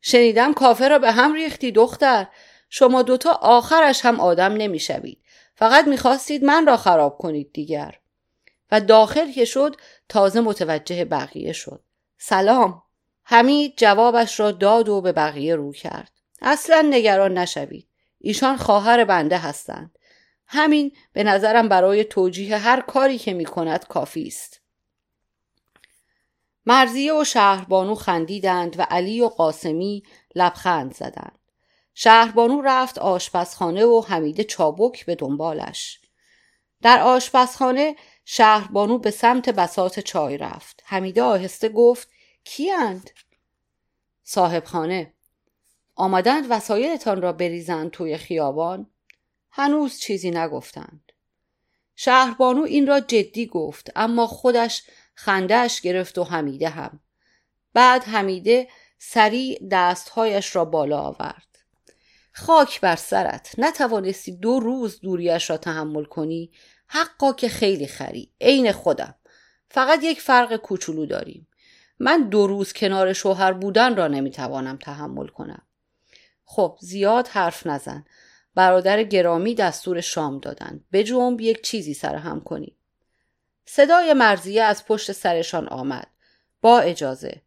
شنیدم 0.01 0.53
کافه 0.53 0.87
را 0.87 0.99
به 0.99 1.11
هم 1.11 1.33
ریختی 1.33 1.71
دختر. 1.71 2.27
شما 2.69 3.01
دوتا 3.01 3.31
آخرش 3.31 4.05
هم 4.05 4.19
آدم 4.19 4.53
نمی‌شوید. 4.53 5.21
فقط 5.55 5.87
می‌خواستید 5.87 6.43
من 6.43 6.67
را 6.67 6.77
خراب 6.77 7.17
کنید 7.17 7.53
دیگر. 7.53 7.99
و 8.71 8.81
داخل 8.81 9.31
که 9.31 9.45
شد 9.45 9.75
تازه 10.09 10.41
متوجه 10.41 11.05
بقیه 11.05 11.53
شد. 11.53 11.83
سلام. 12.17 12.83
حمید 13.23 13.73
جوابش 13.77 14.39
را 14.39 14.51
داد 14.51 14.89
و 14.89 15.01
به 15.01 15.11
بقیه 15.11 15.55
رو 15.55 15.71
کرد. 15.71 16.11
اصلا 16.41 16.87
نگران 16.89 17.37
نشوید. 17.37 17.87
ایشان 18.19 18.57
خواهر 18.57 19.03
بنده 19.03 19.37
هستند. 19.37 19.97
همین 20.47 20.91
به 21.13 21.23
نظرم 21.23 21.69
برای 21.69 22.03
توجیه 22.03 22.57
هر 22.57 22.81
کاری 22.81 23.17
که 23.17 23.33
می 23.33 23.45
کند 23.45 23.87
کافی 23.87 24.27
است. 24.27 24.61
مرزیه 26.65 27.13
و 27.13 27.23
شهربانو 27.23 27.95
خندیدند 27.95 28.79
و 28.79 28.85
علی 28.89 29.21
و 29.21 29.27
قاسمی 29.27 30.03
لبخند 30.35 30.93
زدند. 30.93 31.39
شهربانو 31.93 32.61
رفت 32.61 32.97
آشپزخانه 32.97 33.85
و 33.85 34.01
حمیده 34.07 34.43
چابک 34.43 35.05
به 35.05 35.15
دنبالش. 35.15 35.99
در 36.81 37.01
آشپزخانه 37.01 37.95
شهربانو 38.31 38.97
به 38.97 39.11
سمت 39.11 39.49
بسات 39.49 39.99
چای 39.99 40.37
رفت. 40.37 40.83
حمیده 40.85 41.21
آهسته 41.21 41.69
گفت 41.69 42.09
کیند؟ 42.43 43.09
صاحب 44.23 44.65
خانه 44.65 45.13
آمدند 45.95 46.45
وسایلتان 46.49 47.21
را 47.21 47.33
بریزند 47.33 47.91
توی 47.91 48.17
خیابان؟ 48.17 48.89
هنوز 49.51 49.99
چیزی 49.99 50.31
نگفتند. 50.31 51.11
شهربانو 51.95 52.63
این 52.63 52.87
را 52.87 52.99
جدی 52.99 53.45
گفت 53.45 53.91
اما 53.95 54.27
خودش 54.27 54.83
خندهش 55.13 55.81
گرفت 55.81 56.17
و 56.17 56.23
حمیده 56.23 56.69
هم. 56.69 56.99
بعد 57.73 58.03
حمیده 58.03 58.67
سریع 58.97 59.67
دستهایش 59.71 60.55
را 60.55 60.65
بالا 60.65 60.99
آورد. 60.99 61.57
خاک 62.33 62.81
بر 62.81 62.95
سرت 62.95 63.55
نتوانستی 63.57 64.31
دو 64.31 64.59
روز 64.59 65.01
دوریش 65.01 65.49
را 65.49 65.57
تحمل 65.57 66.03
کنی؟ 66.03 66.51
حقا 66.91 67.33
که 67.33 67.49
خیلی 67.49 67.87
خری. 67.87 68.31
عین 68.41 68.71
خودم 68.71 69.15
فقط 69.69 70.03
یک 70.03 70.21
فرق 70.21 70.55
کوچولو 70.55 71.05
داریم. 71.05 71.47
من 71.99 72.29
دو 72.29 72.47
روز 72.47 72.73
کنار 72.73 73.13
شوهر 73.13 73.53
بودن 73.53 73.95
را 73.95 74.07
نمی‌توانم 74.07 74.77
تحمل 74.77 75.27
کنم. 75.27 75.61
خب 76.45 76.77
زیاد 76.81 77.27
حرف 77.27 77.67
نزن. 77.67 78.05
برادر 78.55 79.03
گرامی 79.03 79.55
دستور 79.55 80.01
شام 80.01 80.39
دادند 80.39 80.85
به 80.91 81.03
جنب 81.03 81.41
یک 81.41 81.61
چیزی 81.61 81.93
سرهم 81.93 82.41
کنی 82.41 82.75
صدای 83.65 84.13
مرزیه 84.13 84.63
از 84.63 84.85
پشت 84.85 85.11
سرشان 85.11 85.67
آمد. 85.67 86.07
با 86.61 86.79
اجازه. 86.79 87.41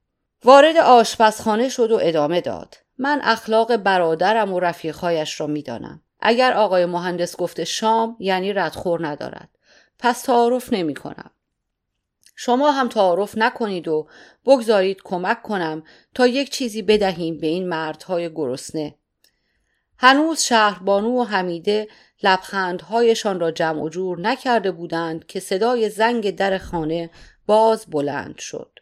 وارد 0.45 0.77
آشپزخانه 0.77 1.69
شد 1.69 1.91
و 1.91 1.99
ادامه 2.03 2.41
داد. 2.41 2.77
من 2.99 3.21
اخلاق 3.23 3.77
برادرم 3.77 4.53
و 4.53 4.61
رفیقهایش 4.61 5.41
را 5.41 5.47
می‌دانم. 5.47 6.03
اگر 6.23 6.53
آقای 6.53 6.87
مهندس 6.87 7.37
گفته 7.37 7.65
شام 7.65 8.17
یعنی 8.21 8.53
ردخور 8.53 9.07
ندارد 9.07 9.49
پس 9.99 10.23
تعارف 10.23 10.73
نمی 10.73 10.95
کنم. 10.95 11.31
شما 12.37 12.71
هم 12.71 12.89
تعارف 12.89 13.39
نکنید 13.39 13.89
و 13.89 14.09
بگذارید 14.47 15.03
کمک 15.05 15.43
کنم 15.43 15.83
تا 16.15 16.27
یک 16.27 16.51
چیزی 16.51 16.83
بدهیم 16.83 17.39
به 17.39 17.47
این 17.47 17.69
مردهای 17.69 18.35
گرسنه 18.35 18.95
هنوز 19.99 20.41
شهربانو 20.41 21.21
و 21.21 21.25
حمیده 21.25 21.89
لبخندهایشان 22.23 23.41
را 23.41 23.51
جمع 23.51 23.83
و 23.83 23.89
جور 23.89 24.21
نکرده 24.21 24.71
بودند 24.71 25.27
که 25.27 25.41
صدای 25.41 25.91
زنگ 25.91 26.37
در 26.37 26.59
خانه 26.59 27.11
باز 27.47 27.87
بلند 27.91 28.39
شد. 28.39 28.79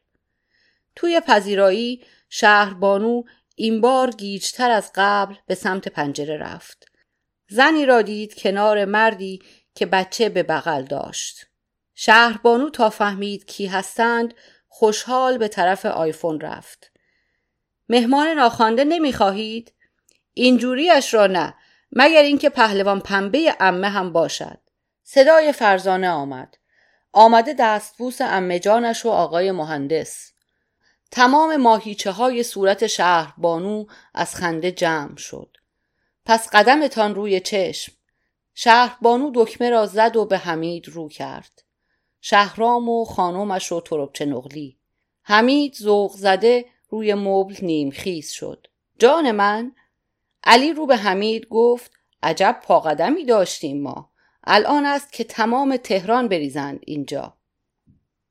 توی 0.96 1.20
پذیرایی 1.20 2.03
شهربانو 2.29 3.22
این 3.57 3.81
بار 3.81 4.11
گیجتر 4.11 4.70
از 4.70 4.90
قبل 4.94 5.35
به 5.46 5.55
سمت 5.55 5.88
پنجره 5.88 6.37
رفت. 6.37 6.89
زنی 7.50 7.86
را 7.86 8.02
دید 8.02 8.34
کنار 8.34 8.84
مردی 8.84 9.42
که 9.74 9.86
بچه 9.86 10.28
به 10.28 10.42
بغل 10.42 10.82
داشت. 10.82 11.46
شهربانو 11.94 12.70
تا 12.70 12.90
فهمید 12.90 13.46
کی 13.46 13.66
هستند 13.66 14.34
خوشحال 14.68 15.38
به 15.38 15.48
طرف 15.48 15.86
آیفون 15.86 16.40
رفت. 16.40 16.90
مهمان 17.88 18.28
ناخوانده 18.28 18.84
نمی‌خواهید؟ 18.84 19.72
اینجوریش 20.34 21.14
را 21.14 21.26
نه 21.26 21.54
مگر 21.92 22.22
اینکه 22.22 22.50
پهلوان 22.50 23.00
پنبه 23.00 23.56
امه 23.60 23.88
هم 23.88 24.12
باشد 24.12 24.58
صدای 25.02 25.52
فرزانه 25.52 26.08
آمد 26.08 26.56
آمده 27.12 27.54
دستبوس 27.58 28.20
امه 28.20 28.58
جانش 28.58 29.06
و 29.06 29.08
آقای 29.08 29.52
مهندس 29.52 30.32
تمام 31.10 31.56
ماهیچه 31.56 32.10
های 32.10 32.42
صورت 32.42 32.86
شهر 32.86 33.34
بانو 33.38 33.86
از 34.14 34.34
خنده 34.34 34.72
جمع 34.72 35.16
شد 35.16 35.56
پس 36.24 36.48
قدمتان 36.48 37.14
روی 37.14 37.40
چشم. 37.40 37.92
شهر 38.54 38.98
بانو 39.02 39.30
دکمه 39.35 39.70
را 39.70 39.87
زد 39.87 40.16
و 40.16 40.24
به 40.24 40.38
حمید 40.38 40.88
رو 40.88 41.09
کرد. 41.09 41.62
شهرام 42.20 42.88
و 42.88 43.04
خانمش 43.04 43.72
و 43.72 43.80
تربچه 43.80 44.24
نقلی. 44.24 44.76
حمید 45.22 45.74
ذوق 45.74 46.12
زده 46.16 46.64
روی 46.88 47.14
مبل 47.14 47.54
نیم 47.62 47.90
خیز 47.90 48.30
شد. 48.30 48.66
جان 48.98 49.30
من؟ 49.30 49.72
علی 50.44 50.72
رو 50.72 50.87
به 50.87 50.96
حمید 50.96 51.46
گفت 51.48 51.92
عجب 52.22 52.61
پاقدمی 52.62 53.24
داشتیم 53.24 53.83
ما. 53.83 54.11
الان 54.44 54.87
است 54.87 55.12
که 55.12 55.24
تمام 55.24 55.76
تهران 55.76 56.28
بریزند 56.28 56.80
اینجا. 56.87 57.37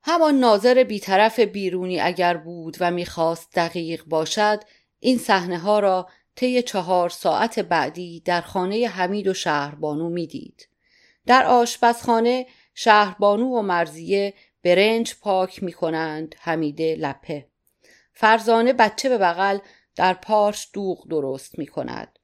همان 0.03 0.39
ناظر 0.39 0.83
بیطرف 0.83 1.39
بیرونی 1.39 1.99
اگر 1.99 2.37
بود 2.37 2.77
و 2.79 2.91
می‌خواست 2.91 3.55
دقیق 3.55 4.03
باشد 4.05 4.63
این 4.99 5.17
صحنه 5.17 5.57
ها 5.57 5.79
را 5.79 6.09
طی 6.39 6.61
چهار 6.61 7.09
ساعت 7.09 7.59
بعدی 7.59 8.19
در 8.19 8.41
خانه 8.41 8.87
حمید 8.87 9.27
و 9.27 9.33
شهربانو 9.33 10.09
می‌دید. 10.09 10.67
در 11.25 11.45
آشپزخانه 11.45 12.45
شهربانو 12.73 13.45
و 13.45 13.61
مرزیه 13.61 14.33
برنج 14.63 15.15
پاک 15.21 15.63
می 15.63 15.73
کنند 15.73 16.35
حمیده 16.39 16.95
لپه. 16.95 17.47
فرزانه 18.13 18.73
بچه 18.73 19.09
به 19.09 19.17
بغل 19.17 19.57
در 19.95 20.13
پارش 20.13 20.69
دوغ 20.73 21.07
درست 21.07 21.59
می 21.59 21.67
کند. 21.67 22.19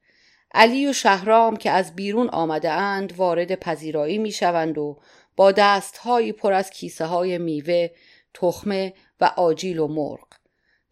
علی 0.54 0.86
و 0.86 0.92
شهرام 0.92 1.56
که 1.56 1.70
از 1.70 1.96
بیرون 1.96 2.28
آمده 2.28 2.70
اند 2.70 3.12
وارد 3.16 3.54
پذیرایی 3.54 4.18
می 4.18 4.32
شوند 4.32 4.78
و 4.78 5.00
با 5.36 5.52
دستهایی 5.52 6.32
پر 6.32 6.52
از 6.52 6.70
کیسه 6.70 7.04
های 7.04 7.38
میوه، 7.38 7.88
تخمه 8.34 8.94
و 9.20 9.24
آجیل 9.36 9.78
و 9.78 9.86
مرغ. 9.86 10.28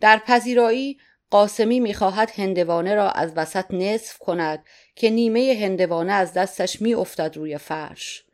در 0.00 0.18
پذیرایی 0.26 0.98
قاسمی 1.30 1.80
می‌خواهد 1.80 2.30
هندوانه 2.37 2.94
را 2.94 3.10
از 3.10 3.32
وسط 3.37 3.64
نصف 3.70 4.18
کند 4.18 4.64
که 4.96 5.10
نیمه 5.10 5.58
هندوانه 5.62 6.12
از 6.12 6.32
دستش 6.32 6.82
میافتد 6.82 7.37
روی 7.37 7.58
فرش. 7.58 8.24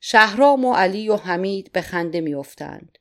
شهرام 0.00 0.64
و 0.64 0.74
علی 0.74 1.08
و 1.08 1.16
حمید 1.16 1.72
به 1.72 1.80
خنده 1.80 2.20
میافتند. 2.20 2.98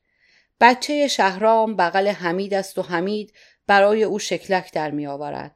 بچه 0.61 1.07
شهرام 1.07 1.75
بغل 1.75 2.07
حمید 2.07 2.53
است 2.53 2.77
و 2.77 2.81
حمید 2.81 3.33
برای 3.67 4.03
او 4.03 4.19
شکلک 4.19 4.73
در 4.73 4.91
میآورد. 4.91 5.55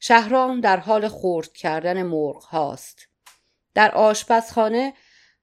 شهرام 0.00 0.60
در 0.60 0.76
حال 0.76 1.08
خورد 1.08 1.52
کردن 1.52 2.02
مرغ 2.02 2.44
هاست. 2.44 3.08
در 3.74 3.94
آشپزخانه 3.94 4.92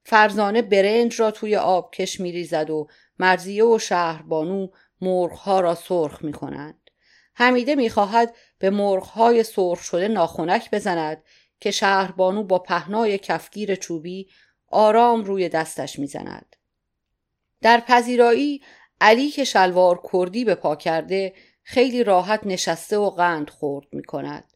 فرزانه 0.04 0.62
برنج 0.62 1.20
را 1.20 1.32
توی 1.32 1.56
آبکش 1.56 2.20
میریزد 2.20 2.70
و 2.70 2.88
مرزیه 3.20 3.66
و 3.66 3.80
شهربانو 3.80 4.68
مرغ 5.02 5.32
ها 5.32 5.60
را 5.60 5.76
سرخ 5.76 6.24
می 6.24 6.34
کنند. 6.34 6.81
حمیده 7.42 7.76
می‌خواهد 7.76 8.36
به 8.60 8.70
مرغ 8.70 9.04
های 9.04 9.44
سرخ 9.44 9.84
شده 9.84 10.08
ناخونک 10.08 10.72
بزند 10.72 11.24
که 11.60 11.72
شهربانو 11.72 12.44
با 12.44 12.60
پهنای 12.60 13.18
کفگیر 13.18 13.76
چوبی 13.76 14.30
آرام 14.68 15.24
روی 15.24 15.50
دستش 15.50 16.00
می‌زند. 16.00 16.56
در 17.62 17.80
پذیرایی 17.80 18.62
علی 19.02 19.30
که 19.30 19.44
شلوار 19.44 20.02
کردی 20.14 20.46
به 20.46 20.56
پا 20.56 20.76
کرده 20.76 21.34
خیلی 21.64 22.04
راحت 22.04 22.42
نشسته 22.46 22.98
و 22.98 23.10
قند 23.10 23.50
خورد 23.50 23.88
می 23.92 24.04
کند. 24.04 24.54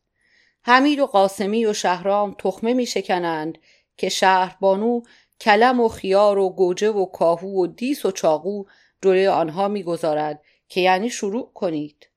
حمید 0.62 1.00
و 1.00 1.06
قاسمی 1.06 1.66
و 1.66 1.74
شهرام 1.74 2.36
تخمه 2.40 2.74
می 2.74 2.86
شکنند 2.86 3.58
که 3.98 4.10
شهربانو 4.10 5.02
کلم 5.42 5.80
و 5.80 5.88
خیار 5.88 6.38
و 6.38 6.50
گوجه 6.50 6.90
و 6.90 7.06
کاهو 7.06 7.64
و 7.64 7.68
دیس 7.68 8.06
و 8.06 8.12
چاقو 8.12 8.64
جلوی 9.02 9.28
آنها 9.28 9.68
می‌گذارد 9.68 10.42
که 10.70 10.82
یعنی 10.82 11.10
شروع 11.10 11.52
کنید 11.54 12.10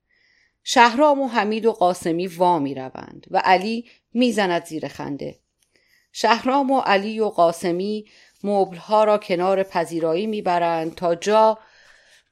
شهرام 0.71 1.21
و 1.21 1.29
حمید 1.29 1.67
و 1.67 1.73
قاسمی 1.73 2.27
وا 2.27 2.59
می 2.59 2.75
روند 2.75 3.27
و 3.31 3.43
علی 3.45 3.91
می‌زند 4.15 4.65
زیر 4.65 4.89
خنده. 4.89 5.39
شهرام 6.13 6.71
و 6.71 6.81
علی 6.81 7.21
و 7.21 7.29
قاسمی 7.29 8.05
مبلها 8.45 9.05
را 9.05 9.19
کنار 9.19 9.63
پذیرایی 9.63 10.27
می‌برند 10.27 10.95
تا 10.95 11.15
جا 11.15 11.59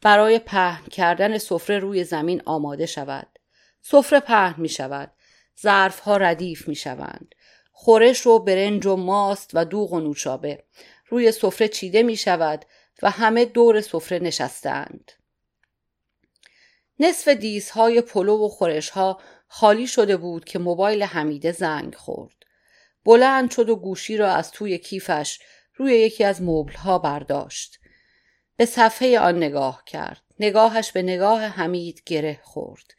برای 0.03 0.39
پهن 0.39 0.87
کردن 0.87 1.39
سفره 1.39 1.79
روی 1.79 2.05
زمین 2.05 2.43
آماده 2.45 2.87
شود. 2.87 3.39
سفره 3.83 4.21
پهن 4.21 4.55
می 4.59 4.69
شود 4.69 5.11
ظرف 5.63 6.01
ها 6.01 6.17
ردیف 6.17 6.69
می 6.69 6.75
شوند 6.75 7.35
خورش 7.73 8.27
و 8.27 8.39
برنج 8.39 8.87
و 8.87 8.97
ماست 8.97 9.51
و 9.55 9.65
دوغ 9.65 9.93
و 9.93 10.01
نوشابه. 10.01 10.65
روی 11.09 11.33
سفره 11.33 11.69
چیده 11.69 12.03
می 12.03 12.17
شود 12.17 12.65
و 13.03 13.11
همه 13.11 13.45
دور 13.45 13.81
سفره 13.81 14.19
نشستند. 14.19 15.13
نصف 17.01 17.29
دیزهای 17.29 18.01
پلو 18.01 18.45
و 18.45 18.49
خورش 18.49 18.91
ها 18.91 19.21
خالی 19.49 19.87
شده 19.87 20.17
بود 20.17 20.45
که 20.45 20.59
موبایل 20.59 21.03
حمیده 21.03 21.53
زنگ 21.53 21.95
خورد. 21.95 22.35
بلند 23.05 23.51
شد 23.51 23.69
و 23.69 23.77
گوشی 23.77 24.17
را 24.17 24.31
از 24.31 24.51
توی 24.51 24.79
کیفش 24.79 25.39
روی 25.75 25.93
یکی 25.93 26.25
از 26.25 26.43
ها 26.77 26.99
برداشت. 26.99 27.79
به 28.57 28.67
صفحه 28.67 29.21
آن 29.21 29.37
نگاه 29.37 29.83
کرد. 29.87 30.23
نگاهش 30.41 30.93
به 30.93 31.03
نگاه 31.03 31.43
حمید 31.43 32.03
گره 32.07 32.41
خورد. 32.43 32.95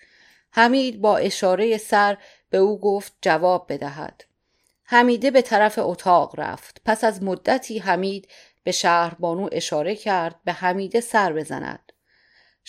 حمید 0.52 1.02
با 1.02 1.18
اشاره 1.18 1.78
سر 1.78 2.18
به 2.50 2.58
او 2.58 2.80
گفت 2.80 3.14
جواب 3.22 3.74
بدهد. 3.74 4.24
حمیده 4.84 5.32
به 5.32 5.42
طرف 5.42 5.80
اتاق 5.82 6.40
رفت. 6.40 6.82
پس 6.86 7.04
از 7.04 7.24
مدتی 7.24 7.80
حمید 7.80 8.28
به 8.64 8.72
شهربانو 8.72 9.50
اشاره 9.52 9.96
کرد 9.96 10.36
به 10.46 10.54
حمیده 10.54 11.02
سر 11.02 11.34
بزند. 11.34 11.87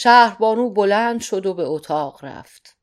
شهربانو 0.01 0.71
بلند 0.71 1.21
شد 1.21 1.47
و 1.47 1.55
به 1.55 1.63
اتاق 1.63 2.25
رفت. 2.25 2.77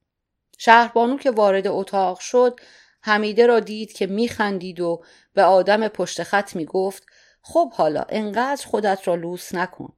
شهربانو 0.57 1.17
که 1.17 1.31
وارد 1.31 1.67
اتاق 1.67 2.19
شد 2.19 2.59
حمیده 3.01 3.47
را 3.47 3.59
دید 3.59 3.93
که 3.93 4.07
میخندید 4.07 4.79
و 4.79 5.03
به 5.33 5.43
آدم 5.43 5.87
پشت 5.87 6.23
خط 6.23 6.55
می‌گفت 6.55 7.05
خب 7.41 7.73
حالا 7.73 8.05
انقدر 8.09 8.65
خودت 8.65 9.07
را 9.07 9.15
لوس 9.15 9.55
نکن. 9.55 9.93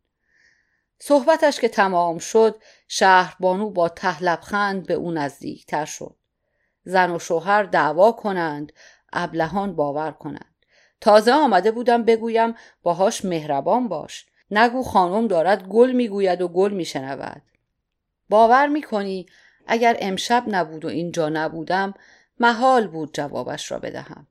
صحبتش 0.99 1.59
که 1.59 1.69
تمام 1.69 2.17
شد 2.17 2.61
شهربانو 2.87 3.69
با 3.69 3.89
تهلبخند 3.89 4.87
به 4.87 4.93
او 4.93 5.11
نزدیکتر 5.11 5.85
شد. 5.85 6.15
زن 6.83 7.11
و 7.11 7.19
شوهر 7.19 7.63
دعوا 7.63 8.11
کنند 8.11 8.73
ابلهان 9.13 9.75
باور 9.75 10.11
کنند 10.11 10.55
تازه 11.01 11.31
آمده 11.31 11.71
بودم 11.71 12.03
بگویم 12.03 12.55
باهاش 12.83 13.25
مهربان 13.25 13.87
باش 13.87 14.26
نگو 14.51 14.83
خانم 14.83 15.27
دارد 15.27 15.67
گل 15.67 15.91
می‌گوید 15.91 16.41
و 16.41 16.47
گل 16.47 16.73
میشنود. 16.73 17.41
باور 18.29 18.67
می‌کنی 18.67 19.25
اگر 19.67 19.97
امشب 19.99 20.43
نبود 20.47 20.85
و 20.85 20.87
اینجا 20.87 21.29
نبودم 21.29 21.93
محال 22.39 22.87
بود 22.87 23.13
جوابش 23.13 23.71
را 23.71 23.79
بدهم. 23.79 24.27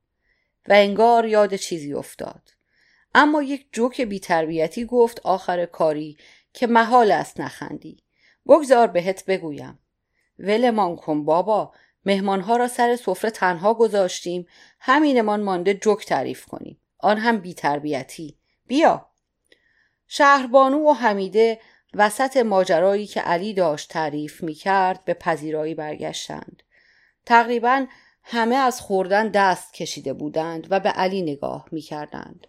و 0.68 0.72
انگار 0.72 1.26
یاد 1.26 1.54
چیزی 1.54 1.94
افتاد. 1.94 2.42
اما 3.14 3.42
یک 3.42 3.68
جوک 3.72 4.00
بیتربیتی 4.00 4.84
گفت 4.84 5.20
آخر 5.24 5.66
کاری 5.66 6.16
که 6.52 6.66
محال 6.66 7.12
است 7.12 7.40
نخندی. 7.40 8.02
بگذار 8.46 8.86
بهت 8.86 9.24
بگویم. 9.24 9.78
ولمان 10.38 10.96
کن 10.96 11.24
بابا 11.24 11.72
مهمانها 12.06 12.56
را 12.56 12.68
سر 12.68 12.96
سفره 12.96 13.30
تنها 13.30 13.74
گذاشتیم. 13.74 14.46
همینمان 14.80 15.42
مانده 15.42 15.74
جک 15.74 16.06
تعریف 16.06 16.44
کنیم. 16.46 16.80
آن 16.98 17.18
هم 17.18 17.36
بیتربیتی. 17.36 18.38
بیا. 18.66 19.08
شهربانو 20.08 20.90
و 20.90 20.92
حمیده 20.92 21.60
وسط 21.94 22.36
ماجرایی 22.36 23.06
که 23.06 23.20
علی 23.20 23.54
داشت 23.54 23.90
تعریف 23.90 24.42
می 24.42 24.54
کرد 24.54 25.04
به 25.04 25.14
پذیرایی 25.14 25.74
برگشتند. 25.74 26.62
تقریبا 27.26 27.86
همه 28.22 28.56
از 28.56 28.80
خوردن 28.80 29.28
دست 29.28 29.74
کشیده 29.74 30.12
بودند 30.12 30.66
و 30.70 30.80
به 30.80 30.88
علی 30.88 31.22
نگاه 31.22 31.68
می 31.72 31.80
کردند. 31.80 32.46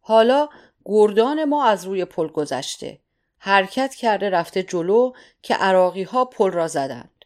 حالا 0.00 0.48
گردان 0.84 1.44
ما 1.44 1.64
از 1.64 1.84
روی 1.84 2.04
پل 2.04 2.28
گذشته. 2.28 2.98
حرکت 3.38 3.94
کرده 3.94 4.30
رفته 4.30 4.62
جلو 4.62 5.12
که 5.42 5.54
عراقی 5.54 6.02
ها 6.02 6.24
پل 6.24 6.50
را 6.50 6.68
زدند. 6.68 7.24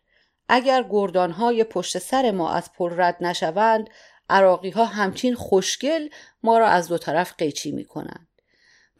اگر 0.49 0.85
گردانهای 0.91 1.65
پشت 1.65 1.99
سر 1.99 2.31
ما 2.31 2.51
از 2.51 2.73
پل 2.73 3.01
رد 3.01 3.17
نشوند 3.21 3.91
عراقی 4.33 4.71
ها 4.71 4.85
همچین 4.85 5.35
خوشگل 5.35 6.09
ما 6.43 6.59
را 6.59 6.69
از 6.69 6.89
دو 6.89 6.99
طرف 6.99 7.35
قیچی 7.39 7.73
می 7.73 7.85
کنند. 7.85 8.29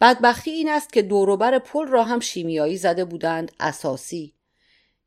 بدبختی 0.01 0.51
این 0.51 0.69
است 0.69 0.93
که 0.93 1.01
دوروبر 1.01 1.59
پل 1.59 1.87
را 1.87 2.03
هم 2.03 2.19
شیمیایی 2.19 2.77
زده 2.77 3.05
بودند 3.05 3.51
اساسی. 3.59 4.33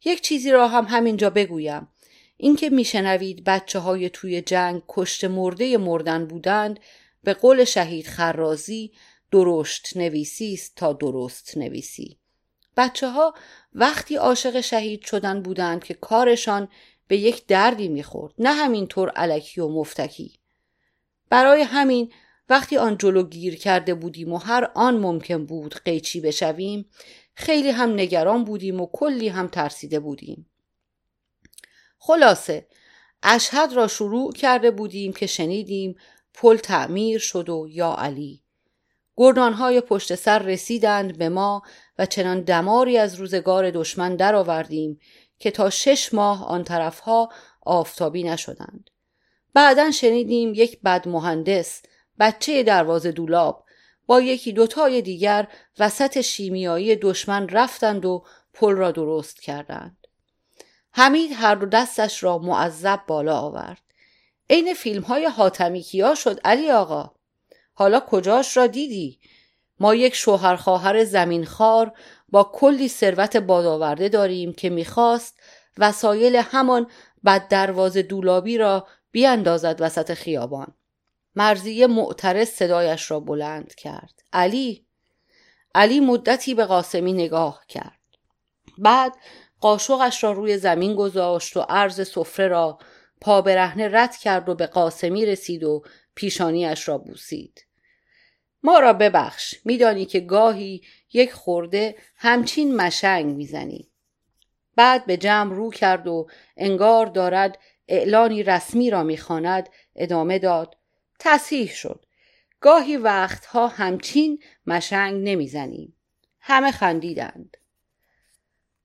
یک 0.05 0.21
چیزی 0.21 0.51
را 0.51 0.69
هم 0.69 0.85
همینجا 0.85 1.31
بگویم. 1.31 1.89
اینکه 2.37 2.71
میشنوید 2.71 3.45
بچه 3.45 3.79
های 3.79 4.11
توی 4.11 4.43
جنگ 4.43 4.83
کشت 4.89 5.25
مرده 5.25 5.77
مردن 5.77 6.27
بودند 6.27 6.81
به 7.23 7.35
قول 7.35 7.65
شهید 7.65 8.07
خرازی 8.07 8.93
درشت 9.33 9.97
نویسی 9.97 10.55
است 10.55 10.73
تا 10.77 10.93
درست 10.93 11.57
نویسی. 11.57 12.19
بچه 12.77 13.09
ها 13.09 13.35
وقتی 13.73 14.17
عاشق 14.17 14.61
شهید 14.61 15.05
شدن 15.05 15.43
بودند 15.43 15.85
که 15.85 15.95
کارشان 15.95 16.69
به 17.09 17.17
یک 17.17 17.47
دردی 17.47 17.89
می‌خورد 17.89 18.35
نه 18.39 18.53
همینطور 18.53 19.11
علکی 19.11 19.61
و 19.61 19.69
مفتکی. 19.69 20.33
برای 21.31 21.63
همین 21.63 22.13
وقتی 22.49 22.77
آن 22.77 22.99
جلو 22.99 23.23
گیر 23.23 23.57
کرده 23.57 23.95
بودیم 23.95 24.33
و 24.33 24.37
هر 24.37 24.71
آن 24.75 24.97
ممکن 24.97 25.47
بود 25.47 25.75
قیچی 25.85 26.21
بشویم 26.21 26.87
خیلی 27.35 27.71
هم 27.71 27.93
نگران 27.93 28.45
بودیم 28.45 28.81
و 28.81 28.89
کلی 28.93 29.29
هم 29.29 29.47
ترسیده 29.47 30.01
بودیم. 30.01 30.51
خلاصه 31.99 32.67
اشهد 33.23 33.73
را 33.73 33.89
شروع 33.89 34.33
کرده 34.33 34.71
بودیم 34.71 35.13
که 35.13 35.27
شنیدیم 35.27 35.97
پل 36.35 36.57
تعمیر 36.57 37.19
شد 37.19 37.49
و 37.49 37.67
یا 37.71 37.95
علی. 37.99 38.43
گردانهای 39.17 39.81
پشت 39.81 40.15
سر 40.15 40.39
رسیدند 40.39 41.19
به 41.19 41.29
ما 41.29 41.63
و 41.99 42.07
چنان 42.07 42.41
دماری 42.41 42.99
از 42.99 43.15
روزگار 43.15 43.71
دشمن 43.71 44.17
درآوردیم 44.17 45.01
که 45.39 45.51
تا 45.51 45.71
شش 45.71 46.15
ماه 46.15 46.47
آن 46.47 46.65
طرفها 46.65 47.29
آفتابی 47.61 48.23
نشدند. 48.23 48.91
بعدا 49.55 49.91
شنیدیم 49.91 50.55
یک 50.55 50.81
بد 50.81 51.09
مهندس 51.09 51.83
بچه 52.19 52.63
دروازه 52.63 53.13
دولاب 53.13 53.65
با 54.07 54.21
یکی 54.21 54.53
دوتای 54.53 55.03
دیگر 55.03 55.49
وسط 55.79 56.21
شیمیایی 56.21 56.97
دشمن 56.97 57.49
رفتند 57.49 58.05
و 58.05 58.25
پل 58.53 58.73
را 58.73 58.91
درست 58.91 59.41
کردند. 59.41 59.97
حمید 60.93 61.31
هر 61.35 61.55
دو 61.55 61.67
دستش 61.67 62.23
را 62.23 62.39
معذب 62.39 63.01
بالا 63.07 63.39
آورد. 63.39 63.83
عین 64.51 64.75
فیلم 64.75 65.03
های 65.03 65.25
حاتمی 65.27 65.81
کیا 65.83 66.15
شد 66.15 66.41
علی 66.45 66.71
آقا؟ 66.71 67.11
حالا 67.75 68.01
کجاش 68.01 68.57
را 68.57 68.67
دیدی؟ 68.67 69.21
ما 69.81 69.95
یک 69.95 70.15
شوهر 70.15 70.57
خواهر 70.57 71.05
زمین 71.05 71.45
خار 71.45 71.93
با 72.29 72.51
کلی 72.53 72.89
ثروت 72.89 73.37
بادآورده 73.37 74.09
داریم 74.09 74.53
که 74.53 74.71
می‌خواست 74.71 75.41
وسایل 75.79 76.37
همان 76.37 76.87
بد 77.25 77.49
دروازه 77.49 78.03
دولابی 78.03 78.59
را 78.59 78.87
بیاندازد 79.11 79.77
وسط 79.81 80.15
خیابان. 80.15 80.75
مرزی 81.37 81.87
معترض 81.87 82.49
صدایش 82.49 83.11
را 83.11 83.21
بلند 83.21 83.75
کرد. 83.75 84.23
علی 84.33 84.87
علی 85.75 86.01
مدتی 86.01 86.55
به 86.55 86.65
قاسمی 86.65 87.13
نگاه 87.13 87.65
کرد. 87.69 88.01
بعد 88.79 89.13
قاشقش 89.61 90.25
را 90.25 90.33
روی 90.33 90.59
زمین 90.59 90.95
گذاشت 90.95 91.57
و 91.57 91.61
عرض 91.61 92.09
سفره 92.09 92.49
را 92.49 92.79
پا 93.21 93.43
برهنه 93.43 93.89
رد 93.93 94.17
کرد 94.17 94.49
و 94.49 94.55
به 94.55 94.67
قاسمی 94.67 95.27
رسید 95.27 95.65
و 95.65 95.83
پیشانیش 96.15 96.89
را 96.89 96.99
بوسید. 96.99 97.66
ما 98.67 98.79
را 98.79 98.93
ببخش. 98.93 99.55
میدانی 99.65 100.07
که 100.07 100.21
گاهی 100.21 100.83
یک 101.13 101.33
خورده 101.33 101.97
همچین 102.17 102.77
مشنگ 102.77 103.27
می‌زنی. 103.27 103.91
بعد 104.77 105.07
به 105.07 105.17
جمع 105.17 105.55
رو 105.55 105.71
کرد 105.71 106.07
و 106.07 106.27
انگار 106.57 107.07
دارد 107.07 107.59
اعلانی 107.89 108.43
رسمی 108.43 108.91
را 108.91 109.03
می‌خواند. 109.03 109.69
ادامه 109.97 110.39
داد. 110.39 110.77
تصحیح 111.19 111.69
شد. 111.69 112.07
گاهی 112.61 112.97
وقتها 112.97 113.69
همچین 113.69 114.43
مشنگ 114.67 115.29
نمی‌زنیم 115.29 115.97
همه 116.41 116.71
خندیدند. 116.71 117.57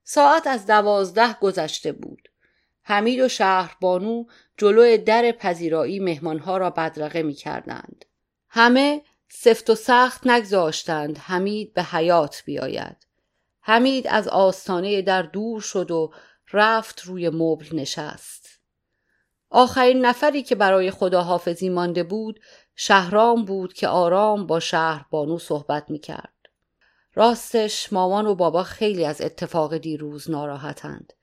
ساعت 0.03 0.47
از 0.47 0.65
دوازده 0.65 1.33
گذشته 1.33 1.91
بود. 1.91 2.29
حمید 2.83 3.19
و 3.19 3.27
شهربانو 3.27 4.25
جلو 4.57 4.97
در 4.97 5.31
پذیرایی 5.31 5.99
مهمانها 5.99 6.57
را 6.57 6.69
بدرقه 6.69 7.23
می 7.23 7.33
کردند. 7.33 8.05
همه 8.49 9.01
سفت 9.33 9.69
و 9.69 9.75
سخت 9.75 10.27
نگذاشتند 10.27 11.17
حمید 11.17 11.73
به 11.73 11.83
حیات 11.83 12.43
بیاید. 12.45 13.07
حمید 13.61 14.07
از 14.07 14.27
آستانه 14.27 15.01
در 15.01 15.21
دور 15.21 15.61
شد 15.61 15.91
و 15.91 16.11
رفت 16.53 17.01
روی 17.01 17.29
مبل 17.29 17.65
نشست. 17.73 18.59
آخرین 19.49 20.05
نفری 20.05 20.43
که 20.43 20.55
برای 20.55 20.91
خداحافظی 20.91 21.69
مانده 21.69 22.03
بود 22.03 22.39
شهرام 22.75 23.45
بود 23.45 23.73
که 23.73 23.87
آرام 23.87 24.47
با 24.47 24.59
شهر 24.59 25.05
بانو 25.09 25.39
صحبت 25.39 25.89
می 25.89 25.99
کرد. 25.99 26.33
راستش 27.13 27.93
مامان 27.93 28.27
و 28.27 28.35
بابا 28.35 28.63
خیلی 28.63 29.05
از 29.05 29.21
اتفاق 29.21 29.77
دیروز 29.77 30.31
ناراحتند. 30.31 31.13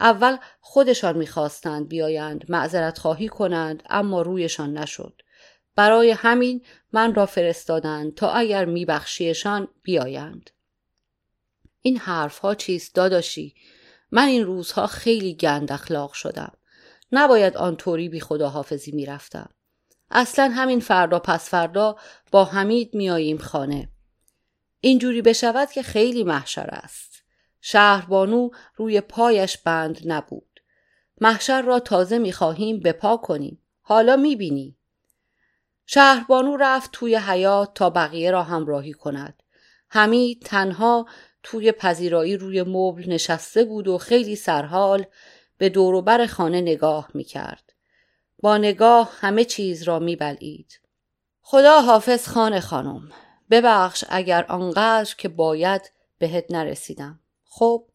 اول 0.00 0.36
خودشان 0.60 1.18
می‌خواستند 1.18 1.88
بیایند 1.88 2.44
معذرت 2.48 2.98
خواهی 2.98 3.28
کنند 3.28 3.82
اما 3.90 4.22
رویشان 4.22 4.78
نشد. 4.78 5.21
برای 5.76 6.10
همین 6.10 6.62
من 6.92 7.14
را 7.14 7.26
فرستادند 7.26 8.14
تا 8.14 8.30
اگر 8.30 8.64
میبخشیشان 8.64 9.68
بیایند. 9.82 10.50
این 11.82 11.96
حرفها 11.96 12.54
چیست 12.54 12.94
داداشی؟ 12.94 13.54
من 14.10 14.26
این 14.26 14.44
روزها 14.44 14.86
خیلی 14.86 15.34
گند 15.34 15.72
اخلاق 15.72 16.12
شدم. 16.12 16.52
نباید 17.12 17.56
آنطوری 17.56 18.08
بی 18.08 18.20
خداحافظی 18.20 18.92
می‌رفتم. 18.92 19.48
اصلا 20.10 20.48
همین 20.48 20.80
فردا 20.80 21.18
پس 21.18 21.50
فردا 21.50 21.96
با 22.30 22.44
حمید 22.44 22.94
میاییم 22.94 23.38
خانه. 23.38 23.88
اینجوری 24.80 25.22
بشود 25.22 25.70
که 25.70 25.82
خیلی 25.82 26.24
محشر 26.24 26.68
است. 26.72 27.22
شهربانو 27.60 28.50
روی 28.76 29.00
پایش 29.00 29.58
بند 29.58 30.00
نبود. 30.04 30.60
محشر 31.20 31.62
را 31.62 31.80
تازه 31.80 32.18
می‌خواهیم 32.18 32.80
به 32.80 32.92
پا 32.92 33.16
کنیم. 33.16 33.58
حالا 33.80 34.16
می‌بینی. 34.16 34.76
شهربانو 35.86 36.56
رفت 36.56 36.90
توی 36.92 37.16
حیات 37.16 37.74
تا 37.74 37.90
بقیه 37.90 38.30
را 38.30 38.42
همراهی 38.42 38.92
کند. 38.92 39.42
حمید 39.88 40.42
تنها 40.42 41.06
توی 41.42 41.72
پذیرایی 41.72 42.36
روی 42.36 42.62
مبل 42.62 43.04
نشسته 43.06 43.64
بود 43.64 43.88
و 43.88 43.98
خیلی 43.98 44.36
سرحال 44.36 45.06
به 45.58 45.68
دوروبر 45.68 46.26
خانه 46.26 46.60
نگاه 46.60 47.08
می‌کرد. 47.14 47.72
با 48.42 48.58
نگاه 48.58 49.12
همه 49.20 49.44
چیز 49.44 49.82
را 49.82 49.98
میبلید. 49.98 50.80
خدا 51.42 51.80
حافظ 51.80 52.28
خانه 52.28 52.60
خانم 52.60 53.08
ببخش 53.50 54.04
اگر 54.08 54.44
آنقدر 54.44 55.14
که 55.18 55.28
باید 55.28 55.92
بهت 56.18 56.44
نرسیدم 56.50 57.20
خب 57.44 57.86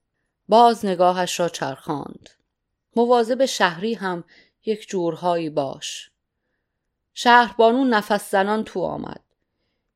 باز 0.47 0.85
نگاهش 0.85 1.39
را 1.39 1.49
چرخاند 1.49 2.29
مواظب 2.95 3.45
شهری 3.45 3.93
هم 3.93 4.23
یک 4.65 4.87
جورهایی 4.87 5.49
باش 5.49 6.11
شهربانو 7.19 7.83
نفس 7.83 8.31
زنان 8.31 8.63
تو 8.63 8.81
آمد. 8.81 9.21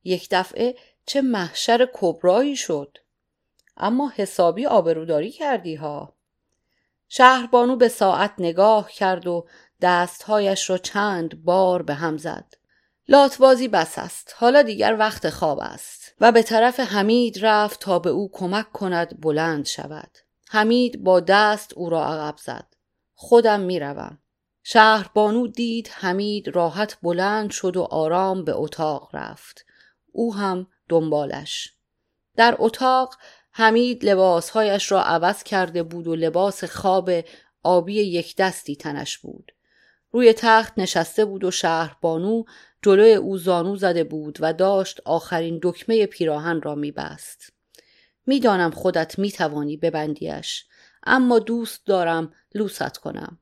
یک 0.04 0.28
دفعه 0.30 0.76
چه 1.06 1.22
محشر 1.22 1.88
کبرایی 1.92 2.56
شد. 2.56 2.98
اما 3.76 4.12
حسابی 4.16 4.66
آبروداری 4.66 5.30
کردی 5.30 5.74
ها. 5.74 6.14
شهربانو 7.08 7.76
به 7.76 7.88
ساعت 7.88 8.32
نگاه 8.38 8.90
کرد 8.90 9.26
و 9.26 9.46
دستهایش 9.80 10.70
را 10.70 10.78
چند 10.78 11.44
بار 11.44 11.82
به 11.82 11.94
هم 11.94 12.18
زد. 12.18 12.54
لاتبازی 13.08 13.68
بس 13.68 13.98
است. 13.98 14.34
حالا 14.36 14.62
دیگر 14.62 14.96
وقت 14.98 15.30
خواب 15.30 15.58
است. 15.60 16.14
و 16.20 16.32
به 16.32 16.42
طرف 16.42 16.80
حمید 16.80 17.46
رفت 17.46 17.80
تا 17.80 17.98
به 17.98 18.10
او 18.10 18.30
کمک 18.32 18.72
کند 18.72 19.20
بلند 19.20 19.66
شود. 19.66 20.18
حمید 20.48 21.04
با 21.04 21.20
دست 21.20 21.72
او 21.72 21.90
را 21.90 22.06
عقب 22.06 22.38
زد. 22.38 22.66
خودم 23.14 23.60
می‌روم. 23.60 24.18
شهربانو 24.62 25.46
دید 25.46 25.88
حمید 25.88 26.48
راحت 26.48 26.98
بلند 27.02 27.50
شد 27.50 27.76
و 27.76 27.82
آرام 27.82 28.44
به 28.44 28.52
اتاق 28.56 29.10
رفت 29.12 29.66
او 30.12 30.34
هم 30.34 30.66
دنبالش 30.88 31.72
در 32.36 32.56
اتاق 32.58 33.14
حمید 33.52 34.04
لباسهایش 34.04 34.92
را 34.92 35.02
عوض 35.02 35.42
کرده 35.42 35.82
بود 35.82 36.06
و 36.06 36.14
لباس 36.14 36.64
خواب 36.64 37.10
آبی 37.62 37.94
یک 37.94 38.36
دستی 38.36 38.76
تنش 38.76 39.18
بود 39.18 39.52
روی 40.10 40.32
تخت 40.32 40.72
نشسته 40.76 41.24
بود 41.24 41.44
و 41.44 41.50
شهربانو 41.50 42.44
جلوی 42.82 43.14
او 43.14 43.38
زانو 43.38 43.76
زده 43.76 44.04
بود 44.04 44.38
و 44.40 44.52
داشت 44.52 45.00
آخرین 45.04 45.60
دکمه 45.62 46.06
پیراهن 46.06 46.62
را 46.62 46.74
میبست. 46.74 47.52
می‌دانم 48.26 48.70
خودت 48.70 49.18
می‌توانی 49.18 49.76
ببندیش 49.76 50.66
اما 51.02 51.38
دوست 51.38 51.86
دارم 51.86 52.34
لوست 52.54 52.98
کنم. 52.98 53.38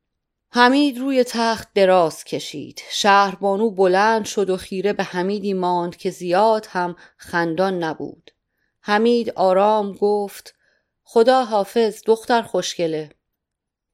حمید 0.52 0.98
روی 0.98 1.24
تخت 1.24 1.68
دراز 1.74 2.24
کشید. 2.24 2.82
شهربانو 2.90 3.70
بلند 3.70 4.24
شد 4.24 4.50
و 4.50 4.56
خیره 4.56 4.92
به 4.92 5.02
حمیدی 5.04 5.52
ماند 5.52 5.96
که 5.96 6.10
زیاد 6.10 6.66
هم 6.70 6.96
خندان 7.16 7.84
نبود. 7.84 8.30
حمید 8.80 9.30
آرام 9.30 9.92
گفت 9.92 10.54
خدا 11.02 11.44
حافظ 11.44 12.02
دختر 12.06 12.42
خوشگله. 12.42 13.10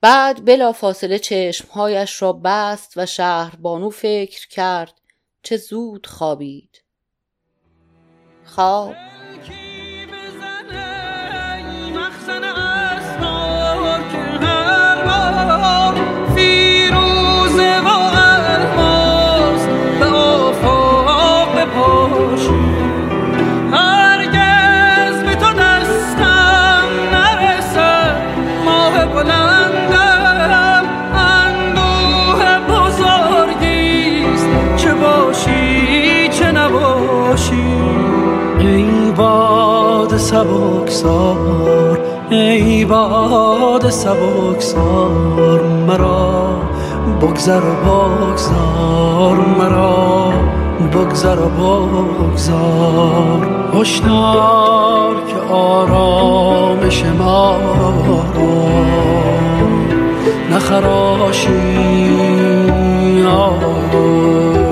بعد 0.00 0.44
بلا 0.44 0.72
فاصله 0.72 1.18
چشمهایش 1.18 2.22
را 2.22 2.32
بست 2.32 2.92
و 2.96 3.06
شهربانو 3.06 3.90
فکر 3.90 4.48
کرد 4.48 5.00
چه 5.42 5.56
زود 5.56 6.06
خوابید 6.06 6.82
خواب 8.44 8.94
سبکسار 40.96 41.98
ای 42.30 42.84
باد 42.84 43.90
سبکسار 43.90 45.60
مرا 45.88 46.60
بگذر 47.22 47.60
و 47.60 47.74
بگذار 47.74 49.36
مرا 49.58 50.32
بگذر 50.92 51.38
و 51.40 51.48
بگذار. 51.48 53.48
هشدار 53.74 55.14
که 55.26 55.54
آرامش 55.54 57.04
ما 57.18 57.56
رو 58.34 58.68
نخراشی 60.50 61.50
آه. 63.26 64.65